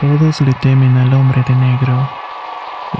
Todos 0.00 0.40
le 0.40 0.54
temen 0.62 0.96
al 0.96 1.12
hombre 1.12 1.44
de 1.46 1.54
negro. 1.54 2.08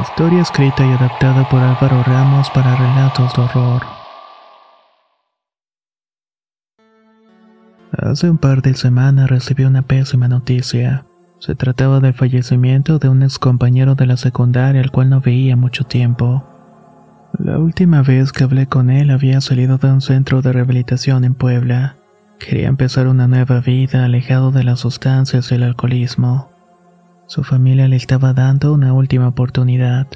Historia 0.02 0.42
escrita 0.42 0.84
y 0.84 0.92
adaptada 0.92 1.48
por 1.48 1.62
Álvaro 1.62 2.02
Ramos 2.02 2.50
para 2.50 2.76
relatos 2.76 3.32
de 3.34 3.40
horror. 3.40 3.82
Hace 7.96 8.28
un 8.28 8.36
par 8.36 8.60
de 8.60 8.74
semanas 8.74 9.30
recibí 9.30 9.64
una 9.64 9.80
pésima 9.80 10.28
noticia. 10.28 11.06
Se 11.38 11.54
trataba 11.54 12.00
del 12.00 12.12
fallecimiento 12.12 12.98
de 12.98 13.08
un 13.08 13.22
ex 13.22 13.38
compañero 13.38 13.94
de 13.94 14.04
la 14.04 14.18
secundaria 14.18 14.82
al 14.82 14.90
cual 14.90 15.08
no 15.08 15.22
veía 15.22 15.56
mucho 15.56 15.84
tiempo. 15.84 16.44
La 17.38 17.58
última 17.58 18.02
vez 18.02 18.30
que 18.30 18.44
hablé 18.44 18.66
con 18.66 18.90
él 18.90 19.10
había 19.10 19.40
salido 19.40 19.78
de 19.78 19.90
un 19.90 20.02
centro 20.02 20.42
de 20.42 20.52
rehabilitación 20.52 21.24
en 21.24 21.32
Puebla. 21.32 21.96
Quería 22.38 22.68
empezar 22.68 23.08
una 23.08 23.26
nueva 23.26 23.60
vida 23.60 24.04
alejado 24.04 24.50
de 24.50 24.64
las 24.64 24.80
sustancias 24.80 25.50
y 25.50 25.54
el 25.54 25.62
alcoholismo. 25.62 26.59
Su 27.30 27.44
familia 27.44 27.86
le 27.86 27.94
estaba 27.94 28.32
dando 28.32 28.74
una 28.74 28.92
última 28.92 29.28
oportunidad, 29.28 30.08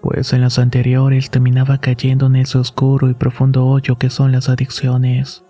pues 0.00 0.32
en 0.32 0.42
las 0.42 0.60
anteriores 0.60 1.28
terminaba 1.28 1.78
cayendo 1.78 2.26
en 2.26 2.36
ese 2.36 2.56
oscuro 2.56 3.10
y 3.10 3.14
profundo 3.14 3.66
hoyo 3.66 3.98
que 3.98 4.10
son 4.10 4.30
las 4.30 4.48
adicciones. 4.48 5.44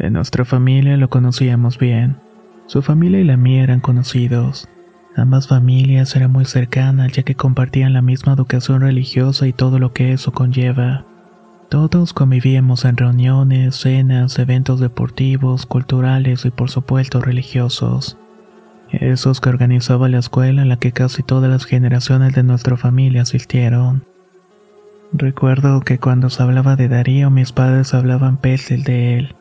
En 0.00 0.14
nuestra 0.14 0.44
familia 0.44 0.96
lo 0.96 1.08
conocíamos 1.08 1.78
bien. 1.78 2.16
Su 2.66 2.82
familia 2.82 3.20
y 3.20 3.24
la 3.24 3.36
mía 3.36 3.62
eran 3.62 3.78
conocidos. 3.78 4.68
Ambas 5.14 5.46
familias 5.46 6.16
eran 6.16 6.32
muy 6.32 6.46
cercanas 6.46 7.12
ya 7.12 7.22
que 7.22 7.36
compartían 7.36 7.92
la 7.92 8.02
misma 8.02 8.32
educación 8.32 8.80
religiosa 8.80 9.46
y 9.46 9.52
todo 9.52 9.78
lo 9.78 9.92
que 9.92 10.12
eso 10.12 10.32
conlleva. 10.32 11.06
Todos 11.68 12.12
convivíamos 12.12 12.84
en 12.86 12.96
reuniones, 12.96 13.76
cenas, 13.76 14.36
eventos 14.40 14.80
deportivos, 14.80 15.64
culturales 15.64 16.44
y 16.44 16.50
por 16.50 16.70
supuesto 16.70 17.20
religiosos. 17.20 18.18
Esos 18.92 19.40
que 19.40 19.48
organizaba 19.48 20.10
la 20.10 20.18
escuela 20.18 20.60
en 20.62 20.68
la 20.68 20.76
que 20.76 20.92
casi 20.92 21.22
todas 21.22 21.50
las 21.50 21.64
generaciones 21.64 22.34
de 22.34 22.42
nuestra 22.42 22.76
familia 22.76 23.22
asistieron. 23.22 24.04
Recuerdo 25.14 25.80
que 25.80 25.98
cuando 25.98 26.28
se 26.28 26.42
hablaba 26.42 26.76
de 26.76 26.88
Darío 26.88 27.30
mis 27.30 27.52
padres 27.52 27.94
hablaban 27.94 28.36
pestes 28.36 28.84
de 28.84 29.18
él. 29.18 29.34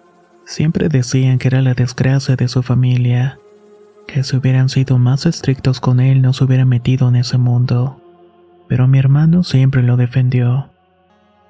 Siempre 0.45 0.87
decían 0.87 1.37
que 1.37 1.49
era 1.49 1.61
la 1.61 1.73
desgracia 1.73 2.37
de 2.37 2.47
su 2.47 2.63
familia, 2.63 3.39
que 4.07 4.23
si 4.23 4.37
hubieran 4.37 4.69
sido 4.69 4.97
más 4.97 5.25
estrictos 5.25 5.81
con 5.81 5.99
él 5.99 6.21
no 6.21 6.31
se 6.31 6.45
hubiera 6.45 6.65
metido 6.65 7.09
en 7.09 7.17
ese 7.17 7.37
mundo. 7.37 8.01
Pero 8.69 8.87
mi 8.87 8.99
hermano 8.99 9.43
siempre 9.43 9.83
lo 9.83 9.97
defendió. 9.97 10.69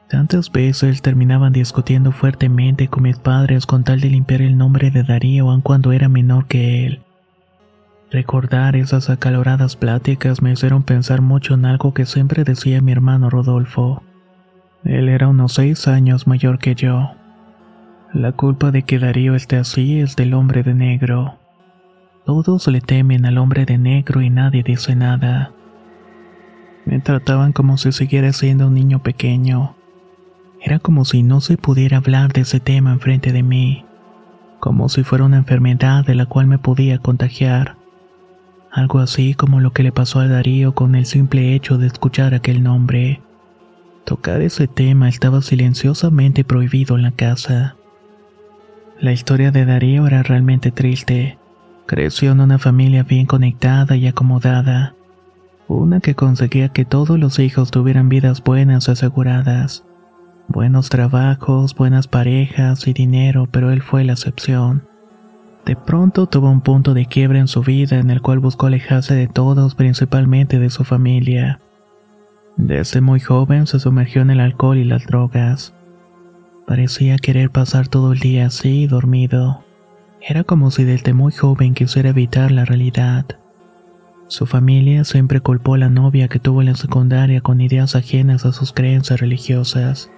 Tantas 0.09 0.51
veces 0.51 1.03
terminaban 1.03 1.53
discutiendo 1.53 2.11
fuertemente 2.11 2.87
con 2.87 3.03
mis 3.03 3.17
padres 3.17 3.67
con 3.67 3.83
tal 3.83 4.01
de 4.01 4.09
limpiar 4.09 4.41
el 4.41 4.57
nombre 4.57 4.89
de 4.89 5.03
Darío 5.03 5.51
aun 5.51 5.61
cuando 5.61 5.91
era 5.91 6.09
menor 6.09 6.47
que 6.47 6.87
él. 6.87 7.03
Recordar 8.11 8.75
esas 8.75 9.09
acaloradas 9.09 9.77
pláticas 9.77 10.41
me 10.41 10.51
hicieron 10.51 10.83
pensar 10.83 11.21
mucho 11.21 11.53
en 11.53 11.65
algo 11.65 11.93
que 11.93 12.05
siempre 12.05 12.43
decía 12.43 12.81
mi 12.81 12.91
hermano 12.91 13.29
Rodolfo. 13.29 14.03
Él 14.83 15.07
era 15.07 15.29
unos 15.29 15.53
seis 15.53 15.87
años 15.87 16.27
mayor 16.27 16.59
que 16.59 16.75
yo. 16.75 17.11
La 18.13 18.33
culpa 18.33 18.71
de 18.71 18.83
que 18.83 18.99
Darío 18.99 19.33
esté 19.33 19.55
así 19.55 20.01
es 20.01 20.17
del 20.17 20.33
hombre 20.33 20.61
de 20.61 20.73
negro. 20.73 21.39
Todos 22.25 22.67
le 22.67 22.81
temen 22.81 23.25
al 23.25 23.37
hombre 23.37 23.65
de 23.65 23.77
negro 23.77 24.21
y 24.21 24.29
nadie 24.29 24.61
dice 24.61 24.93
nada. 24.93 25.53
Me 26.85 26.99
trataban 26.99 27.53
como 27.53 27.77
si 27.77 27.93
siguiera 27.93 28.33
siendo 28.33 28.67
un 28.67 28.73
niño 28.73 29.01
pequeño. 29.01 29.77
Era 30.61 30.79
como 30.79 31.05
si 31.05 31.23
no 31.23 31.39
se 31.39 31.55
pudiera 31.55 31.97
hablar 31.97 32.33
de 32.33 32.41
ese 32.41 32.59
tema 32.59 32.91
enfrente 32.91 33.31
de 33.31 33.41
mí, 33.41 33.85
como 34.59 34.89
si 34.89 35.03
fuera 35.03 35.23
una 35.23 35.37
enfermedad 35.37 36.05
de 36.05 36.15
la 36.15 36.25
cual 36.25 36.47
me 36.47 36.57
podía 36.57 36.99
contagiar 36.99 37.80
algo 38.71 38.99
así 38.99 39.33
como 39.33 39.59
lo 39.59 39.73
que 39.73 39.83
le 39.83 39.91
pasó 39.91 40.19
a 40.19 40.27
Darío 40.27 40.73
con 40.73 40.95
el 40.95 41.05
simple 41.05 41.53
hecho 41.53 41.77
de 41.77 41.87
escuchar 41.87 42.33
aquel 42.33 42.63
nombre. 42.63 43.21
Tocar 44.05 44.41
ese 44.41 44.67
tema 44.67 45.09
estaba 45.09 45.41
silenciosamente 45.41 46.43
prohibido 46.43 46.95
en 46.95 47.03
la 47.03 47.11
casa. 47.11 47.75
La 48.99 49.11
historia 49.11 49.51
de 49.51 49.65
Darío 49.65 50.07
era 50.07 50.23
realmente 50.23 50.71
triste. 50.71 51.37
Creció 51.85 52.31
en 52.31 52.39
una 52.39 52.59
familia 52.59 53.03
bien 53.03 53.25
conectada 53.25 53.97
y 53.97 54.07
acomodada, 54.07 54.95
una 55.67 55.99
que 55.99 56.15
conseguía 56.15 56.69
que 56.69 56.85
todos 56.85 57.19
los 57.19 57.39
hijos 57.39 57.71
tuvieran 57.71 58.09
vidas 58.09 58.43
buenas 58.43 58.87
aseguradas, 58.87 59.83
buenos 60.47 60.89
trabajos, 60.89 61.75
buenas 61.75 62.07
parejas 62.07 62.87
y 62.87 62.93
dinero, 62.93 63.47
pero 63.51 63.71
él 63.71 63.81
fue 63.81 64.03
la 64.03 64.13
excepción. 64.13 64.90
De 65.65 65.75
pronto 65.75 66.25
tuvo 66.25 66.49
un 66.49 66.61
punto 66.61 66.93
de 66.93 67.05
quiebra 67.05 67.39
en 67.39 67.47
su 67.47 67.61
vida 67.61 67.99
en 67.99 68.09
el 68.09 68.21
cual 68.21 68.39
buscó 68.39 68.67
alejarse 68.67 69.13
de 69.13 69.27
todos, 69.27 69.75
principalmente 69.75 70.59
de 70.59 70.69
su 70.69 70.83
familia. 70.83 71.59
Desde 72.57 73.01
muy 73.01 73.19
joven 73.19 73.67
se 73.67 73.79
sumergió 73.79 74.21
en 74.21 74.31
el 74.31 74.39
alcohol 74.39 74.77
y 74.77 74.83
las 74.83 75.05
drogas. 75.05 75.73
Parecía 76.67 77.17
querer 77.17 77.51
pasar 77.51 77.87
todo 77.87 78.13
el 78.13 78.19
día 78.19 78.47
así, 78.47 78.87
dormido. 78.87 79.63
Era 80.21 80.43
como 80.43 80.71
si 80.71 80.83
desde 80.83 81.13
muy 81.13 81.31
joven 81.31 81.73
quisiera 81.73 82.09
evitar 82.09 82.51
la 82.51 82.65
realidad. 82.65 83.25
Su 84.27 84.45
familia 84.45 85.03
siempre 85.03 85.41
culpó 85.41 85.73
a 85.73 85.77
la 85.77 85.89
novia 85.89 86.27
que 86.27 86.39
tuvo 86.39 86.61
en 86.61 86.67
la 86.67 86.75
secundaria 86.75 87.41
con 87.41 87.59
ideas 87.59 87.95
ajenas 87.95 88.45
a 88.45 88.51
sus 88.51 88.71
creencias 88.71 89.19
religiosas, 89.19 90.11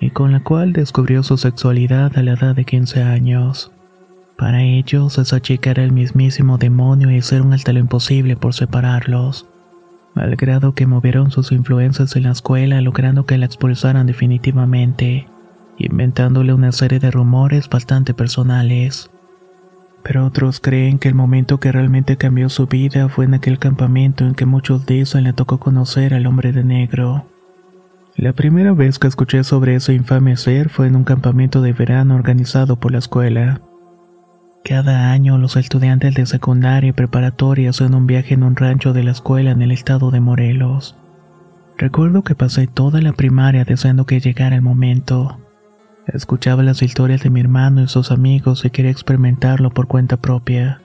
y 0.00 0.10
con 0.10 0.32
la 0.32 0.40
cual 0.40 0.72
descubrió 0.72 1.22
su 1.22 1.36
sexualidad 1.36 2.16
a 2.16 2.22
la 2.22 2.32
edad 2.32 2.54
de 2.54 2.64
15 2.64 3.02
años. 3.02 3.72
Para 4.40 4.62
ellos, 4.62 5.18
esa 5.18 5.42
chica 5.42 5.70
era 5.70 5.84
el 5.84 5.92
mismísimo 5.92 6.56
demonio 6.56 7.10
y 7.10 7.16
hicieron 7.16 7.52
hasta 7.52 7.74
lo 7.74 7.78
imposible 7.78 8.36
por 8.36 8.54
separarlos, 8.54 9.46
al 10.14 10.34
grado 10.36 10.72
que 10.72 10.86
movieron 10.86 11.30
sus 11.30 11.52
influencias 11.52 12.16
en 12.16 12.22
la 12.22 12.30
escuela 12.30 12.80
logrando 12.80 13.26
que 13.26 13.36
la 13.36 13.44
expulsaran 13.44 14.06
definitivamente, 14.06 15.26
inventándole 15.76 16.54
una 16.54 16.72
serie 16.72 17.00
de 17.00 17.10
rumores 17.10 17.68
bastante 17.68 18.14
personales. 18.14 19.10
Pero 20.02 20.24
otros 20.24 20.58
creen 20.58 20.98
que 20.98 21.08
el 21.08 21.14
momento 21.14 21.60
que 21.60 21.70
realmente 21.70 22.16
cambió 22.16 22.48
su 22.48 22.66
vida 22.66 23.10
fue 23.10 23.26
en 23.26 23.34
aquel 23.34 23.58
campamento 23.58 24.24
en 24.24 24.34
que 24.34 24.46
muchos 24.46 24.86
dicen 24.86 25.24
le 25.24 25.34
tocó 25.34 25.60
conocer 25.60 26.14
al 26.14 26.26
hombre 26.26 26.52
de 26.52 26.64
negro. 26.64 27.26
La 28.16 28.32
primera 28.32 28.72
vez 28.72 28.98
que 28.98 29.06
escuché 29.06 29.44
sobre 29.44 29.74
ese 29.74 29.92
infame 29.92 30.38
ser 30.38 30.70
fue 30.70 30.86
en 30.86 30.96
un 30.96 31.04
campamento 31.04 31.60
de 31.60 31.74
verano 31.74 32.14
organizado 32.14 32.76
por 32.76 32.92
la 32.92 33.00
escuela. 33.00 33.60
Cada 34.64 35.10
año 35.10 35.38
los 35.38 35.56
estudiantes 35.56 36.14
de 36.14 36.26
secundaria 36.26 36.90
y 36.90 36.92
preparatoria 36.92 37.70
hacen 37.70 37.94
un 37.94 38.06
viaje 38.06 38.34
en 38.34 38.42
un 38.42 38.56
rancho 38.56 38.92
de 38.92 39.02
la 39.02 39.12
escuela 39.12 39.50
en 39.50 39.62
el 39.62 39.72
estado 39.72 40.10
de 40.10 40.20
Morelos. 40.20 40.96
Recuerdo 41.78 42.22
que 42.22 42.34
pasé 42.34 42.66
toda 42.66 43.00
la 43.00 43.14
primaria 43.14 43.64
deseando 43.64 44.04
que 44.04 44.20
llegara 44.20 44.56
el 44.56 44.62
momento. 44.62 45.40
Escuchaba 46.06 46.62
las 46.62 46.82
historias 46.82 47.22
de 47.22 47.30
mi 47.30 47.40
hermano 47.40 47.82
y 47.82 47.88
sus 47.88 48.10
amigos 48.10 48.64
y 48.64 48.70
quería 48.70 48.90
experimentarlo 48.90 49.70
por 49.70 49.86
cuenta 49.86 50.18
propia. 50.18 50.82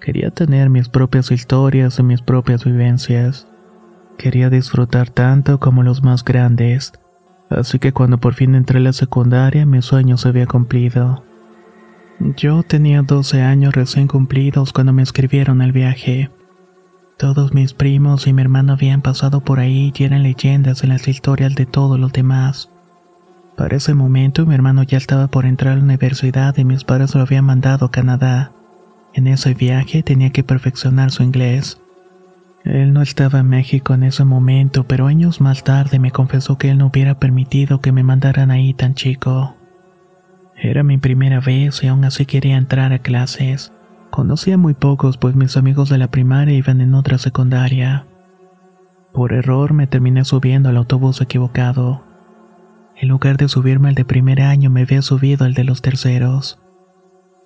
Quería 0.00 0.30
tener 0.30 0.68
mis 0.68 0.90
propias 0.90 1.30
historias 1.30 1.98
y 1.98 2.02
mis 2.02 2.20
propias 2.20 2.64
vivencias. 2.64 3.48
Quería 4.18 4.50
disfrutar 4.50 5.08
tanto 5.08 5.58
como 5.58 5.82
los 5.82 6.02
más 6.02 6.24
grandes. 6.24 6.92
Así 7.48 7.78
que 7.78 7.92
cuando 7.92 8.18
por 8.18 8.34
fin 8.34 8.54
entré 8.54 8.78
a 8.78 8.82
la 8.82 8.92
secundaria 8.92 9.64
mi 9.64 9.80
sueño 9.80 10.18
se 10.18 10.28
había 10.28 10.46
cumplido. 10.46 11.24
Yo 12.20 12.64
tenía 12.64 13.02
12 13.02 13.42
años 13.42 13.74
recién 13.74 14.08
cumplidos 14.08 14.72
cuando 14.72 14.92
me 14.92 15.02
escribieron 15.02 15.62
el 15.62 15.70
viaje. 15.70 16.30
Todos 17.16 17.54
mis 17.54 17.74
primos 17.74 18.26
y 18.26 18.32
mi 18.32 18.42
hermano 18.42 18.72
habían 18.72 19.02
pasado 19.02 19.40
por 19.40 19.60
ahí 19.60 19.92
y 19.96 20.04
eran 20.04 20.24
leyendas 20.24 20.82
en 20.82 20.88
las 20.88 21.06
historias 21.06 21.54
de 21.54 21.66
todos 21.66 21.98
los 21.98 22.12
demás. 22.12 22.70
Para 23.56 23.76
ese 23.76 23.94
momento 23.94 24.46
mi 24.46 24.54
hermano 24.54 24.82
ya 24.82 24.98
estaba 24.98 25.28
por 25.28 25.46
entrar 25.46 25.74
a 25.74 25.76
la 25.76 25.84
universidad 25.84 26.56
y 26.56 26.64
mis 26.64 26.82
padres 26.82 27.14
lo 27.14 27.22
habían 27.22 27.44
mandado 27.44 27.86
a 27.86 27.90
Canadá. 27.90 28.52
En 29.14 29.28
ese 29.28 29.54
viaje 29.54 30.02
tenía 30.02 30.30
que 30.30 30.44
perfeccionar 30.44 31.12
su 31.12 31.22
inglés. 31.22 31.80
Él 32.64 32.92
no 32.92 33.02
estaba 33.02 33.40
en 33.40 33.48
México 33.48 33.94
en 33.94 34.02
ese 34.02 34.24
momento, 34.24 34.84
pero 34.84 35.06
años 35.06 35.40
más 35.40 35.62
tarde 35.62 36.00
me 36.00 36.10
confesó 36.10 36.58
que 36.58 36.70
él 36.70 36.78
no 36.78 36.86
hubiera 36.86 37.18
permitido 37.18 37.80
que 37.80 37.92
me 37.92 38.02
mandaran 38.02 38.50
ahí 38.50 38.74
tan 38.74 38.94
chico. 38.94 39.57
Era 40.60 40.82
mi 40.82 40.98
primera 40.98 41.38
vez 41.38 41.84
y 41.84 41.86
aún 41.86 42.04
así 42.04 42.26
quería 42.26 42.56
entrar 42.56 42.92
a 42.92 42.98
clases. 42.98 43.72
Conocía 44.10 44.58
muy 44.58 44.74
pocos, 44.74 45.16
pues 45.16 45.36
mis 45.36 45.56
amigos 45.56 45.88
de 45.88 45.98
la 45.98 46.10
primaria 46.10 46.56
iban 46.56 46.80
en 46.80 46.94
otra 46.94 47.18
secundaria. 47.18 48.06
Por 49.12 49.32
error 49.32 49.72
me 49.72 49.86
terminé 49.86 50.24
subiendo 50.24 50.68
al 50.68 50.76
autobús 50.76 51.20
equivocado. 51.20 52.02
En 52.96 53.08
lugar 53.08 53.36
de 53.36 53.48
subirme 53.48 53.88
al 53.88 53.94
de 53.94 54.04
primer 54.04 54.42
año 54.42 54.68
me 54.68 54.82
había 54.82 55.02
subido 55.02 55.44
al 55.44 55.54
de 55.54 55.62
los 55.62 55.80
terceros. 55.80 56.58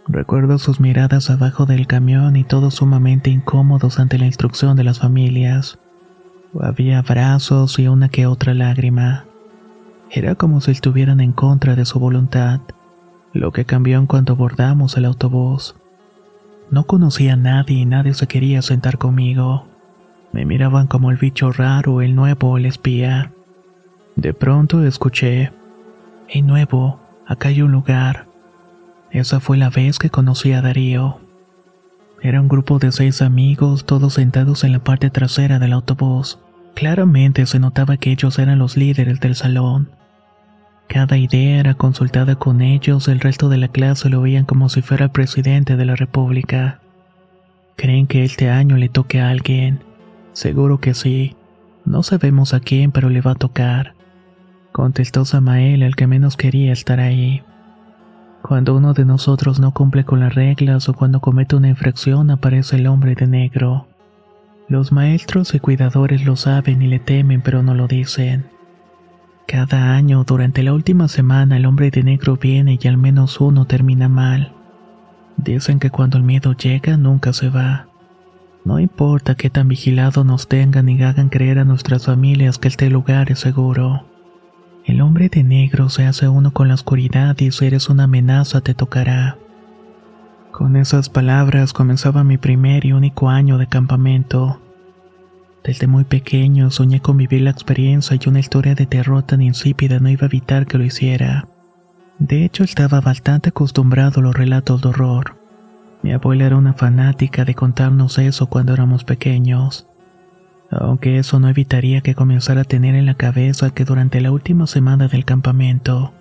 Recuerdo 0.08 0.58
sus 0.58 0.80
miradas 0.80 1.28
abajo 1.28 1.66
del 1.66 1.86
camión 1.86 2.36
y 2.36 2.44
todos 2.44 2.76
sumamente 2.76 3.28
incómodos 3.28 4.00
ante 4.00 4.18
la 4.18 4.26
instrucción 4.26 4.74
de 4.76 4.84
las 4.84 5.00
familias. 5.00 5.78
Había 6.58 7.00
abrazos 7.00 7.78
y 7.78 7.88
una 7.88 8.08
que 8.08 8.26
otra 8.26 8.54
lágrima. 8.54 9.26
Era 10.10 10.34
como 10.34 10.62
si 10.62 10.70
estuvieran 10.70 11.20
en 11.20 11.32
contra 11.32 11.76
de 11.76 11.84
su 11.84 11.98
voluntad, 11.98 12.60
lo 13.32 13.52
que 13.52 13.64
cambió 13.64 13.98
en 13.98 14.06
cuanto 14.06 14.34
abordamos 14.34 14.96
el 14.96 15.04
autobús. 15.04 15.74
No 16.70 16.84
conocía 16.84 17.34
a 17.34 17.36
nadie 17.36 17.78
y 17.78 17.84
nadie 17.84 18.14
se 18.14 18.26
quería 18.26 18.62
sentar 18.62 18.98
conmigo. 18.98 19.66
Me 20.32 20.44
miraban 20.44 20.86
como 20.86 21.10
el 21.10 21.18
bicho 21.18 21.52
raro, 21.52 22.00
el 22.00 22.14
nuevo 22.14 22.56
el 22.56 22.66
espía. 22.66 23.32
De 24.16 24.34
pronto 24.34 24.84
escuché, 24.84 25.52
¡Hey 26.28 26.42
nuevo! 26.42 27.00
Acá 27.26 27.48
hay 27.48 27.62
un 27.62 27.72
lugar. 27.72 28.26
Esa 29.10 29.40
fue 29.40 29.58
la 29.58 29.70
vez 29.70 29.98
que 29.98 30.10
conocí 30.10 30.52
a 30.52 30.62
Darío. 30.62 31.18
Era 32.22 32.40
un 32.40 32.48
grupo 32.48 32.78
de 32.78 32.92
seis 32.92 33.20
amigos, 33.20 33.84
todos 33.84 34.14
sentados 34.14 34.64
en 34.64 34.72
la 34.72 34.78
parte 34.78 35.10
trasera 35.10 35.58
del 35.58 35.72
autobús. 35.72 36.38
Claramente 36.74 37.44
se 37.46 37.58
notaba 37.58 37.96
que 37.96 38.12
ellos 38.12 38.38
eran 38.38 38.58
los 38.58 38.76
líderes 38.76 39.20
del 39.20 39.34
salón. 39.34 39.90
Cada 40.88 41.16
idea 41.16 41.58
era 41.60 41.74
consultada 41.74 42.36
con 42.36 42.60
ellos, 42.60 43.08
el 43.08 43.20
resto 43.20 43.48
de 43.48 43.56
la 43.56 43.68
clase 43.68 44.08
lo 44.10 44.20
veían 44.20 44.44
como 44.44 44.68
si 44.68 44.82
fuera 44.82 45.08
presidente 45.08 45.76
de 45.76 45.84
la 45.84 45.96
República. 45.96 46.80
¿Creen 47.76 48.06
que 48.06 48.24
este 48.24 48.50
año 48.50 48.76
le 48.76 48.88
toque 48.88 49.20
a 49.20 49.30
alguien? 49.30 49.80
Seguro 50.32 50.78
que 50.78 50.94
sí. 50.94 51.36
No 51.84 52.02
sabemos 52.02 52.54
a 52.54 52.60
quién, 52.60 52.92
pero 52.92 53.08
le 53.08 53.20
va 53.20 53.32
a 53.32 53.36
tocar. 53.36 53.94
Contestó 54.70 55.24
Samael, 55.24 55.82
el 55.82 55.96
que 55.96 56.06
menos 56.06 56.36
quería 56.36 56.72
estar 56.72 57.00
ahí. 57.00 57.42
Cuando 58.42 58.76
uno 58.76 58.92
de 58.92 59.04
nosotros 59.04 59.60
no 59.60 59.72
cumple 59.72 60.04
con 60.04 60.20
las 60.20 60.34
reglas 60.34 60.88
o 60.88 60.94
cuando 60.94 61.20
comete 61.20 61.56
una 61.56 61.68
infracción 61.68 62.30
aparece 62.30 62.76
el 62.76 62.86
hombre 62.86 63.14
de 63.14 63.26
negro. 63.26 63.86
Los 64.68 64.90
maestros 64.90 65.54
y 65.54 65.60
cuidadores 65.60 66.24
lo 66.24 66.36
saben 66.36 66.82
y 66.82 66.86
le 66.86 66.98
temen 66.98 67.40
pero 67.40 67.62
no 67.62 67.74
lo 67.74 67.86
dicen. 67.86 68.46
Cada 69.52 69.94
año, 69.94 70.24
durante 70.24 70.62
la 70.62 70.72
última 70.72 71.08
semana, 71.08 71.58
el 71.58 71.66
hombre 71.66 71.90
de 71.90 72.02
negro 72.02 72.38
viene 72.38 72.78
y 72.80 72.88
al 72.88 72.96
menos 72.96 73.38
uno 73.38 73.66
termina 73.66 74.08
mal. 74.08 74.54
Dicen 75.36 75.78
que 75.78 75.90
cuando 75.90 76.16
el 76.16 76.22
miedo 76.22 76.54
llega 76.54 76.96
nunca 76.96 77.34
se 77.34 77.50
va. 77.50 77.86
No 78.64 78.80
importa 78.80 79.34
qué 79.34 79.50
tan 79.50 79.68
vigilado 79.68 80.24
nos 80.24 80.48
tengan 80.48 80.88
y 80.88 81.02
hagan 81.02 81.28
creer 81.28 81.58
a 81.58 81.66
nuestras 81.66 82.06
familias 82.06 82.56
que 82.56 82.68
este 82.68 82.88
lugar 82.88 83.30
es 83.30 83.40
seguro. 83.40 84.06
El 84.86 85.02
hombre 85.02 85.28
de 85.28 85.44
negro 85.44 85.90
se 85.90 86.06
hace 86.06 86.28
uno 86.28 86.54
con 86.54 86.68
la 86.68 86.74
oscuridad 86.74 87.38
y 87.38 87.50
si 87.50 87.66
eres 87.66 87.90
una 87.90 88.04
amenaza 88.04 88.62
te 88.62 88.72
tocará. 88.72 89.36
Con 90.50 90.76
esas 90.76 91.10
palabras 91.10 91.74
comenzaba 91.74 92.24
mi 92.24 92.38
primer 92.38 92.86
y 92.86 92.92
único 92.94 93.28
año 93.28 93.58
de 93.58 93.66
campamento. 93.66 94.62
Desde 95.64 95.86
muy 95.86 96.04
pequeño 96.04 96.70
soñé 96.70 97.00
con 97.00 97.16
vivir 97.16 97.42
la 97.42 97.50
experiencia 97.50 98.18
y 98.20 98.28
una 98.28 98.40
historia 98.40 98.74
de 98.74 98.86
terror 98.86 99.22
tan 99.22 99.42
insípida 99.42 100.00
no 100.00 100.08
iba 100.08 100.22
a 100.22 100.26
evitar 100.26 100.66
que 100.66 100.78
lo 100.78 100.84
hiciera. 100.84 101.48
De 102.18 102.44
hecho, 102.44 102.64
estaba 102.64 103.00
bastante 103.00 103.50
acostumbrado 103.50 104.20
a 104.20 104.22
los 104.22 104.34
relatos 104.34 104.82
de 104.82 104.88
horror. 104.88 105.36
Mi 106.02 106.12
abuela 106.12 106.46
era 106.46 106.56
una 106.56 106.74
fanática 106.74 107.44
de 107.44 107.54
contarnos 107.54 108.18
eso 108.18 108.46
cuando 108.46 108.72
éramos 108.74 109.04
pequeños 109.04 109.88
aunque 110.72 111.18
eso 111.18 111.38
no 111.38 111.48
evitaría 111.48 112.00
que 112.00 112.14
comenzara 112.14 112.62
a 112.62 112.64
tener 112.64 112.94
en 112.94 113.06
la 113.06 113.14
cabeza 113.14 113.70
que 113.70 113.84
durante 113.84 114.20
la 114.20 114.32
última 114.32 114.66
semana 114.66 115.08
del 115.08 115.24
campamento, 115.24 116.14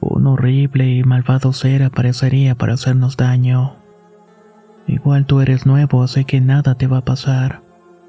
un 0.00 0.26
horrible 0.26 0.88
y 0.88 1.04
malvado 1.04 1.52
ser 1.52 1.82
aparecería 1.82 2.54
para 2.54 2.74
hacernos 2.74 3.16
daño. 3.16 3.76
Igual 4.86 5.26
tú 5.26 5.40
eres 5.40 5.66
nuevo, 5.66 6.06
sé 6.08 6.24
que 6.24 6.40
nada 6.40 6.74
te 6.74 6.86
va 6.86 6.98
a 6.98 7.04
pasar, 7.04 7.62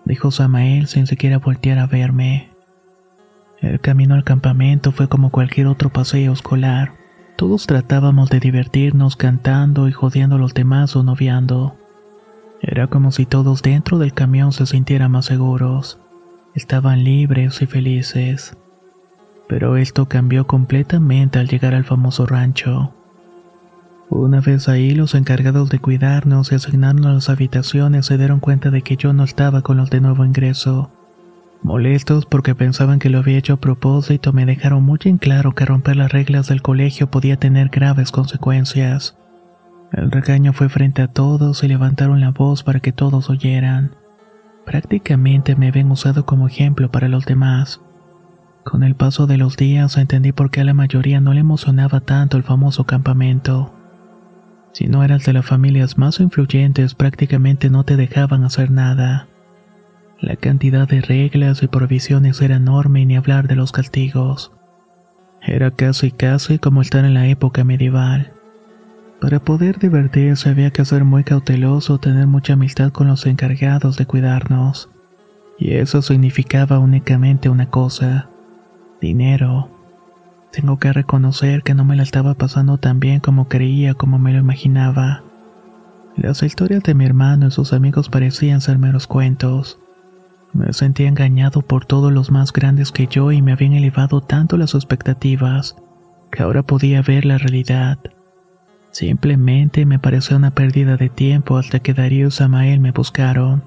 dijo 0.06 0.32
Samael 0.32 0.88
sin 0.88 1.08
siquiera 1.08 1.38
voltear 1.38 1.80
a 1.80 1.88
verme. 1.88 2.52
El 3.60 3.80
camino 3.80 4.16
al 4.16 4.24
campamento 4.24 4.92
fue 4.92 5.08
como 5.08 5.30
cualquier 5.30 5.68
otro 5.68 5.92
paseo 5.92 6.34
escolar. 6.34 6.94
Todos 7.36 7.68
tratábamos 7.68 8.30
de 8.30 8.40
divertirnos 8.40 9.16
cantando 9.16 9.88
y 9.88 9.92
jodiendo 9.92 10.36
a 10.36 10.40
los 10.40 10.54
demás 10.54 10.96
o 10.96 11.04
noviando. 11.04 11.78
Era 12.62 12.88
como 12.88 13.12
si 13.12 13.26
todos 13.26 13.62
dentro 13.62 13.98
del 14.00 14.14
camión 14.14 14.52
se 14.52 14.66
sintieran 14.66 15.12
más 15.12 15.26
seguros. 15.26 16.00
Estaban 16.54 17.04
libres 17.04 17.62
y 17.62 17.66
felices. 17.66 18.58
Pero 19.48 19.78
esto 19.78 20.08
cambió 20.08 20.48
completamente 20.48 21.40
al 21.40 21.48
llegar 21.48 21.74
al 21.76 21.84
famoso 21.84 22.26
rancho. 22.26 22.94
Una 24.14 24.42
vez 24.42 24.68
ahí, 24.68 24.92
los 24.92 25.16
encargados 25.16 25.70
de 25.70 25.80
cuidarnos 25.80 26.52
y 26.52 26.56
asignarnos 26.56 27.14
las 27.14 27.30
habitaciones 27.30 28.08
se 28.08 28.18
dieron 28.18 28.42
cuenta 28.42 28.70
de 28.70 28.82
que 28.82 28.98
yo 28.98 29.14
no 29.14 29.24
estaba 29.24 29.62
con 29.62 29.78
los 29.78 29.90
de 29.90 30.02
nuevo 30.02 30.26
ingreso. 30.26 30.92
Molestos 31.64 32.26
porque 32.26 32.54
pensaban 32.54 33.00
que 33.00 33.10
lo 33.10 33.20
había 33.20 33.38
hecho 33.38 33.54
a 33.54 33.62
propósito, 33.62 34.34
me 34.34 34.46
dejaron 34.46 34.84
muy 34.84 35.00
en 35.06 35.18
claro 35.18 35.56
que 35.56 35.64
romper 35.64 35.96
las 35.96 36.12
reglas 36.12 36.50
del 36.50 36.62
colegio 36.62 37.10
podía 37.10 37.38
tener 37.38 37.70
graves 37.70 38.12
consecuencias. 38.12 39.16
El 39.94 40.12
regaño 40.12 40.52
fue 40.52 40.68
frente 40.68 41.02
a 41.02 41.08
todos 41.08 41.64
y 41.64 41.70
levantaron 41.70 42.20
la 42.20 42.32
voz 42.32 42.64
para 42.64 42.82
que 42.82 42.92
todos 42.92 43.30
oyeran. 43.30 43.96
Prácticamente 44.66 45.56
me 45.56 45.70
habían 45.70 45.90
usado 45.90 46.26
como 46.26 46.50
ejemplo 46.50 46.92
para 46.92 47.08
los 47.08 47.24
demás. 47.24 47.80
Con 48.66 48.84
el 48.84 48.96
paso 48.96 49.26
de 49.26 49.38
los 49.38 49.56
días 49.56 49.96
entendí 49.96 50.34
por 50.34 50.52
qué 50.52 50.60
a 50.60 50.66
la 50.66 50.74
mayoría 50.74 51.22
no 51.22 51.34
le 51.34 51.40
emocionaba 51.40 52.02
tanto 52.02 52.36
el 52.36 52.44
famoso 52.44 52.84
campamento. 52.84 53.74
Si 54.74 54.88
no 54.88 55.04
eras 55.04 55.26
de 55.26 55.34
las 55.34 55.46
familias 55.46 55.98
más 55.98 56.20
influyentes, 56.20 56.96
prácticamente 56.96 57.70
no 57.70 57.84
te 57.84 57.98
dejaban 57.98 58.44
hacer 58.44 58.72
nada. 58.72 59.28
La 60.20 60.36
cantidad 60.36 60.88
de 60.88 61.02
reglas 61.02 61.64
y 61.64 61.68
provisiones 61.68 62.42
era 62.42 62.56
enorme 62.56 63.02
y 63.02 63.06
ni 63.06 63.18
hablar 63.18 63.48
de 63.48 63.56
los 63.56 63.72
castigos. 63.72 64.52
Era 65.42 65.72
casi 65.72 66.12
casi 66.12 66.60
como 66.60 66.82
estar 66.82 67.04
en 67.04 67.16
la 67.16 67.28
época 67.28 67.64
medieval. 67.64 68.34
Para 69.20 69.40
poder 69.40 69.80
divertirse 69.80 70.50
había 70.50 70.72
que 70.72 70.86
ser 70.86 71.04
muy 71.04 71.24
cauteloso, 71.24 71.98
tener 72.00 72.28
mucha 72.28 72.54
amistad 72.54 72.92
con 72.92 73.08
los 73.08 73.26
encargados 73.26 73.98
de 73.98 74.06
cuidarnos. 74.06 74.90
Y 75.58 75.74
eso 75.74 76.02
significaba 76.02 76.80
únicamente 76.80 77.50
una 77.50 77.70
cosa, 77.70 78.30
dinero. 79.00 79.81
Tengo 80.52 80.80
que 80.80 80.92
reconocer 80.92 81.64
que 81.64 81.74
no 81.74 81.86
me 81.86 81.96
la 81.96 82.04
estaba 82.04 82.34
pasando 82.34 82.78
tan 82.78 83.00
bien 83.00 83.22
como 83.22 83.48
creía, 83.48 83.94
como 83.94 84.20
me 84.20 84.34
lo 84.34 84.40
imaginaba. 84.40 85.24
Las 86.18 86.44
historias 86.44 86.84
de 86.84 86.94
mi 86.94 87.06
hermano 87.06 87.48
y 87.48 87.52
sus 87.52 87.72
amigos 87.72 88.10
parecían 88.10 88.60
ser 88.60 88.78
meros 88.78 89.08
cuentos. 89.08 89.80
Me 90.52 90.74
sentía 90.74 91.08
engañado 91.08 91.62
por 91.62 91.86
todos 91.86 92.12
los 92.12 92.32
más 92.32 92.52
grandes 92.52 92.92
que 92.92 93.08
yo 93.08 93.32
y 93.32 93.42
me 93.42 93.54
habían 93.54 93.74
elevado 93.74 94.20
tanto 94.20 94.58
las 94.58 94.76
expectativas 94.76 95.78
que 96.30 96.44
ahora 96.44 96.64
podía 96.64 97.02
ver 97.02 97.26
la 97.26 97.38
realidad. 97.38 97.98
Simplemente 98.92 99.86
me 99.86 100.00
pareció 100.00 100.36
una 100.36 100.52
pérdida 100.52 100.98
de 100.98 101.08
tiempo 101.08 101.58
hasta 101.58 101.80
que 101.80 101.94
Darío 101.94 102.28
y 102.28 102.32
Samael 102.32 102.82
me 102.82 102.92
buscaron. 102.92 103.64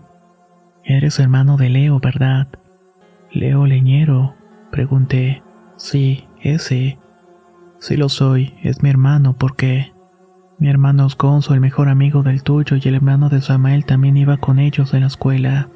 Eres 0.85 1.19
hermano 1.19 1.57
de 1.57 1.71
Leo, 1.71 1.99
¿verdad? 1.99 2.49
Leo 3.33 3.64
Leñero, 3.64 4.35
pregunté. 4.71 5.43
Sí, 5.76 6.29
ese. 6.44 6.98
Sí 7.78 7.96
lo 7.96 8.08
soy, 8.08 8.54
es 8.62 8.82
mi 8.82 8.90
hermano, 8.90 9.36
¿por 9.36 9.56
qué? 9.56 9.92
Mi 10.58 10.68
hermano 10.68 11.06
es 11.06 11.50
el 11.50 11.60
mejor 11.60 11.88
amigo 11.88 12.22
del 12.22 12.42
tuyo, 12.42 12.76
y 12.76 12.88
el 12.88 12.94
hermano 12.94 13.28
de 13.28 13.40
Samael 13.40 13.84
también 13.84 14.16
iba 14.16 14.36
con 14.36 14.58
ellos 14.58 14.94
en 14.94 15.00
la 15.00 15.08
escuela, 15.08 15.68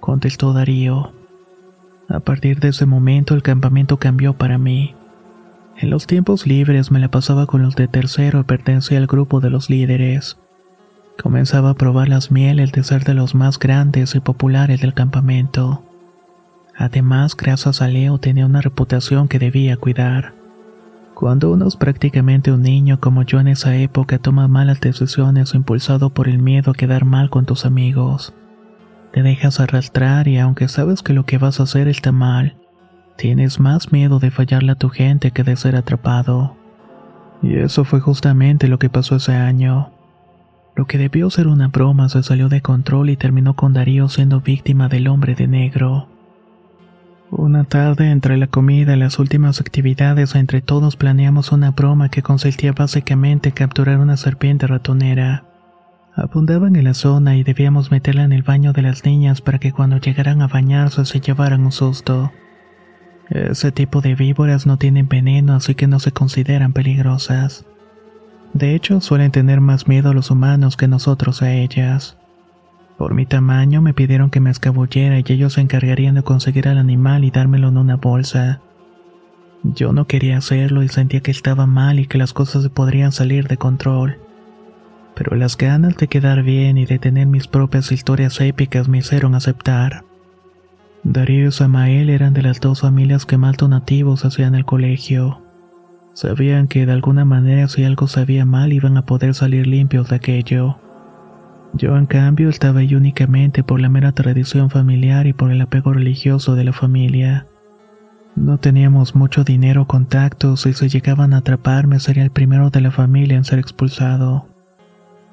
contestó 0.00 0.52
Darío. 0.52 1.12
A 2.08 2.20
partir 2.20 2.58
de 2.60 2.68
ese 2.68 2.86
momento 2.86 3.34
el 3.34 3.42
campamento 3.42 3.98
cambió 3.98 4.34
para 4.34 4.58
mí. 4.58 4.94
En 5.76 5.90
los 5.90 6.06
tiempos 6.06 6.46
libres 6.46 6.90
me 6.90 6.98
la 6.98 7.10
pasaba 7.10 7.46
con 7.46 7.62
los 7.62 7.76
de 7.76 7.88
tercero 7.88 8.40
y 8.40 8.44
pertenecía 8.44 8.98
al 8.98 9.06
grupo 9.06 9.40
de 9.40 9.50
los 9.50 9.70
líderes. 9.70 10.38
Comenzaba 11.22 11.70
a 11.70 11.74
probar 11.74 12.08
las 12.08 12.30
mieles 12.30 12.72
de 12.72 12.82
ser 12.82 13.04
de 13.04 13.14
los 13.14 13.34
más 13.34 13.58
grandes 13.58 14.14
y 14.14 14.20
populares 14.20 14.80
del 14.80 14.94
campamento. 14.94 15.84
Además, 16.82 17.36
gracias 17.36 17.80
a 17.80 17.86
Leo 17.86 18.18
tenía 18.18 18.44
una 18.44 18.60
reputación 18.60 19.28
que 19.28 19.38
debía 19.38 19.76
cuidar. 19.76 20.34
Cuando 21.14 21.52
uno 21.52 21.68
es 21.68 21.76
prácticamente 21.76 22.50
un 22.50 22.62
niño 22.62 22.98
como 22.98 23.22
yo 23.22 23.38
en 23.38 23.46
esa 23.46 23.76
época 23.76 24.18
toma 24.18 24.48
malas 24.48 24.80
decisiones 24.80 25.54
impulsado 25.54 26.10
por 26.10 26.26
el 26.26 26.40
miedo 26.40 26.72
a 26.72 26.74
quedar 26.74 27.04
mal 27.04 27.30
con 27.30 27.46
tus 27.46 27.66
amigos. 27.66 28.34
Te 29.12 29.22
dejas 29.22 29.60
arrastrar 29.60 30.26
y 30.26 30.38
aunque 30.38 30.66
sabes 30.66 31.02
que 31.02 31.12
lo 31.12 31.24
que 31.24 31.38
vas 31.38 31.60
a 31.60 31.62
hacer 31.62 31.86
está 31.86 32.10
mal, 32.10 32.56
tienes 33.16 33.60
más 33.60 33.92
miedo 33.92 34.18
de 34.18 34.32
fallarle 34.32 34.72
a 34.72 34.74
tu 34.74 34.88
gente 34.88 35.30
que 35.30 35.44
de 35.44 35.54
ser 35.54 35.76
atrapado. 35.76 36.56
Y 37.42 37.58
eso 37.58 37.84
fue 37.84 38.00
justamente 38.00 38.66
lo 38.66 38.80
que 38.80 38.90
pasó 38.90 39.14
ese 39.14 39.36
año. 39.36 39.92
Lo 40.74 40.86
que 40.86 40.98
debió 40.98 41.30
ser 41.30 41.46
una 41.46 41.68
broma 41.68 42.08
se 42.08 42.24
salió 42.24 42.48
de 42.48 42.60
control 42.60 43.10
y 43.10 43.16
terminó 43.16 43.54
con 43.54 43.72
Darío 43.72 44.08
siendo 44.08 44.40
víctima 44.40 44.88
del 44.88 45.06
hombre 45.06 45.36
de 45.36 45.46
negro. 45.46 46.08
Una 47.34 47.64
tarde, 47.64 48.10
entre 48.10 48.36
la 48.36 48.46
comida 48.46 48.94
y 48.94 48.98
las 48.98 49.18
últimas 49.18 49.58
actividades, 49.58 50.34
entre 50.34 50.60
todos 50.60 50.96
planeamos 50.96 51.50
una 51.50 51.70
broma 51.70 52.10
que 52.10 52.20
consistía 52.20 52.72
básicamente 52.72 53.48
en 53.48 53.54
capturar 53.54 54.00
una 54.00 54.18
serpiente 54.18 54.66
ratonera. 54.66 55.46
Abundaban 56.14 56.76
en 56.76 56.84
la 56.84 56.92
zona 56.92 57.34
y 57.38 57.42
debíamos 57.42 57.90
meterla 57.90 58.24
en 58.24 58.34
el 58.34 58.42
baño 58.42 58.74
de 58.74 58.82
las 58.82 59.06
niñas 59.06 59.40
para 59.40 59.58
que 59.58 59.72
cuando 59.72 59.96
llegaran 59.96 60.42
a 60.42 60.46
bañarse 60.46 61.06
se 61.06 61.20
llevaran 61.20 61.64
un 61.64 61.72
susto. 61.72 62.32
Ese 63.30 63.72
tipo 63.72 64.02
de 64.02 64.14
víboras 64.14 64.66
no 64.66 64.76
tienen 64.76 65.08
veneno, 65.08 65.54
así 65.54 65.74
que 65.74 65.86
no 65.86 66.00
se 66.00 66.12
consideran 66.12 66.74
peligrosas. 66.74 67.64
De 68.52 68.74
hecho, 68.74 69.00
suelen 69.00 69.30
tener 69.30 69.62
más 69.62 69.88
miedo 69.88 70.10
a 70.10 70.14
los 70.14 70.30
humanos 70.30 70.76
que 70.76 70.86
nosotros 70.86 71.40
a 71.40 71.50
ellas. 71.50 72.18
Por 72.98 73.14
mi 73.14 73.26
tamaño 73.26 73.82
me 73.82 73.94
pidieron 73.94 74.30
que 74.30 74.40
me 74.40 74.50
escabullera 74.50 75.18
y 75.18 75.24
ellos 75.26 75.54
se 75.54 75.60
encargarían 75.60 76.14
de 76.14 76.22
conseguir 76.22 76.68
al 76.68 76.78
animal 76.78 77.24
y 77.24 77.30
dármelo 77.30 77.68
en 77.68 77.78
una 77.78 77.96
bolsa. 77.96 78.60
Yo 79.64 79.92
no 79.92 80.06
quería 80.06 80.38
hacerlo 80.38 80.82
y 80.82 80.88
sentía 80.88 81.20
que 81.20 81.30
estaba 81.30 81.66
mal 81.66 81.98
y 81.98 82.06
que 82.06 82.18
las 82.18 82.32
cosas 82.32 82.68
podrían 82.68 83.12
salir 83.12 83.48
de 83.48 83.56
control. 83.56 84.18
Pero 85.14 85.36
las 85.36 85.56
ganas 85.56 85.96
de 85.96 86.08
quedar 86.08 86.42
bien 86.42 86.78
y 86.78 86.86
de 86.86 86.98
tener 86.98 87.26
mis 87.26 87.46
propias 87.46 87.92
historias 87.92 88.40
épicas 88.40 88.88
me 88.88 88.98
hicieron 88.98 89.34
aceptar. 89.34 90.04
Darío 91.04 91.48
y 91.48 91.52
Samael 91.52 92.10
eran 92.10 92.34
de 92.34 92.42
las 92.42 92.60
dos 92.60 92.80
familias 92.80 93.26
que 93.26 93.36
más 93.36 93.56
donativos 93.56 94.24
hacían 94.24 94.54
el 94.54 94.64
colegio. 94.64 95.42
Sabían 96.14 96.68
que 96.68 96.86
de 96.86 96.92
alguna 96.92 97.24
manera 97.24 97.68
si 97.68 97.84
algo 97.84 98.06
sabía 98.06 98.44
mal 98.44 98.72
iban 98.72 98.96
a 98.96 99.06
poder 99.06 99.34
salir 99.34 99.66
limpios 99.66 100.08
de 100.08 100.16
aquello. 100.16 100.78
Yo 101.74 101.96
en 101.96 102.06
cambio 102.06 102.48
estaba 102.48 102.80
ahí 102.80 102.94
únicamente 102.94 103.64
por 103.64 103.80
la 103.80 103.88
mera 103.88 104.12
tradición 104.12 104.68
familiar 104.68 105.26
y 105.26 105.32
por 105.32 105.50
el 105.50 105.60
apego 105.60 105.92
religioso 105.92 106.54
de 106.54 106.64
la 106.64 106.72
familia. 106.72 107.46
No 108.36 108.58
teníamos 108.58 109.14
mucho 109.14 109.44
dinero 109.44 109.82
o 109.82 109.86
contactos 109.86 110.66
y 110.66 110.72
si 110.72 110.88
llegaban 110.88 111.34
a 111.34 111.38
atraparme 111.38 111.98
sería 111.98 112.22
el 112.22 112.30
primero 112.30 112.70
de 112.70 112.80
la 112.80 112.90
familia 112.90 113.36
en 113.36 113.44
ser 113.44 113.58
expulsado. 113.58 114.48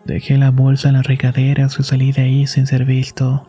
Dejé 0.06 0.38
la 0.38 0.52
bolsa 0.52 0.90
en 0.90 0.96
las 0.96 1.08
regaderas 1.08 1.80
y 1.80 1.84
salí 1.84 2.12
de 2.12 2.24
ahí 2.24 2.48
sin 2.48 2.68
ser 2.68 2.86
visto. 2.86 3.48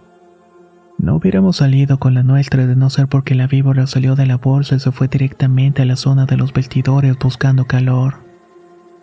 No 0.99 1.17
hubiéramos 1.17 1.57
salido 1.57 1.99
con 1.99 2.15
la 2.15 2.23
nuestra 2.23 2.67
de 2.67 2.77
no 2.77 2.91
ser 2.91 3.09
porque 3.09 3.35
la 3.35 3.47
víbora 3.47 3.87
salió 3.87 4.17
de 4.17 4.27
la 4.27 4.37
bolsa 4.37 4.75
y 4.77 4.81
se 4.81 4.93
fue 4.93 5.09
directamente 5.09 5.83
a 5.83 5.87
la 5.87 5.97
zona 5.97 6.27
de 6.27 6.37
los 6.37 6.53
vestidores 6.53 7.17
buscando 7.19 7.65
calor. 7.65 8.30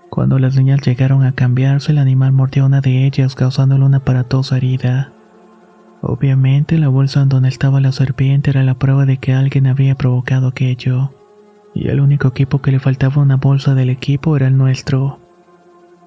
Cuando 0.09 0.39
las 0.39 0.55
niñas 0.55 0.81
llegaron 0.81 1.23
a 1.23 1.33
cambiarse, 1.33 1.91
el 1.91 1.97
animal 1.97 2.31
mordió 2.31 2.63
a 2.63 2.65
una 2.67 2.81
de 2.81 3.05
ellas, 3.05 3.35
causándole 3.35 3.85
una 3.85 3.97
aparatosa 3.97 4.57
herida. 4.57 5.11
Obviamente, 6.01 6.77
la 6.77 6.87
bolsa 6.87 7.21
en 7.21 7.29
donde 7.29 7.49
estaba 7.49 7.81
la 7.81 7.91
serpiente 7.91 8.51
era 8.51 8.63
la 8.63 8.75
prueba 8.75 9.05
de 9.05 9.17
que 9.17 9.33
alguien 9.33 9.67
había 9.67 9.95
provocado 9.95 10.47
aquello. 10.47 11.11
Y 11.73 11.89
el 11.89 11.99
único 11.99 12.29
equipo 12.29 12.61
que 12.61 12.71
le 12.71 12.79
faltaba 12.79 13.21
una 13.21 13.35
bolsa 13.35 13.75
del 13.75 13.89
equipo 13.89 14.35
era 14.35 14.47
el 14.47 14.57
nuestro. 14.57 15.19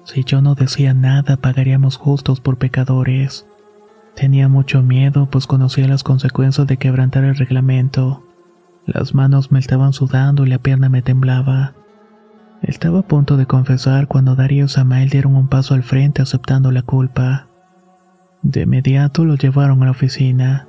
Si 0.03 0.23
yo 0.23 0.41
no 0.41 0.55
decía 0.55 0.93
nada, 0.93 1.37
pagaríamos 1.37 1.97
justos 1.97 2.39
por 2.41 2.57
pecadores. 2.57 3.45
Tenía 4.15 4.49
mucho 4.49 4.81
miedo, 4.81 5.27
pues 5.29 5.47
conocía 5.47 5.87
las 5.87 6.03
consecuencias 6.03 6.67
de 6.67 6.77
quebrantar 6.77 7.23
el 7.23 7.35
reglamento. 7.35 8.23
Las 8.85 9.13
manos 9.13 9.51
me 9.51 9.59
estaban 9.59 9.93
sudando 9.93 10.45
y 10.45 10.49
la 10.49 10.57
pierna 10.57 10.89
me 10.89 11.01
temblaba. 11.01 11.75
Estaba 12.61 12.99
a 12.99 13.07
punto 13.07 13.37
de 13.37 13.47
confesar 13.47 14.07
cuando 14.07 14.35
Darío 14.35 14.65
y 14.65 14.69
Samael 14.69 15.09
dieron 15.09 15.35
un 15.35 15.47
paso 15.47 15.73
al 15.73 15.83
frente 15.83 16.21
aceptando 16.21 16.71
la 16.71 16.83
culpa. 16.83 17.47
De 18.43 18.61
inmediato 18.61 19.25
lo 19.25 19.35
llevaron 19.35 19.81
a 19.81 19.85
la 19.85 19.91
oficina. 19.91 20.67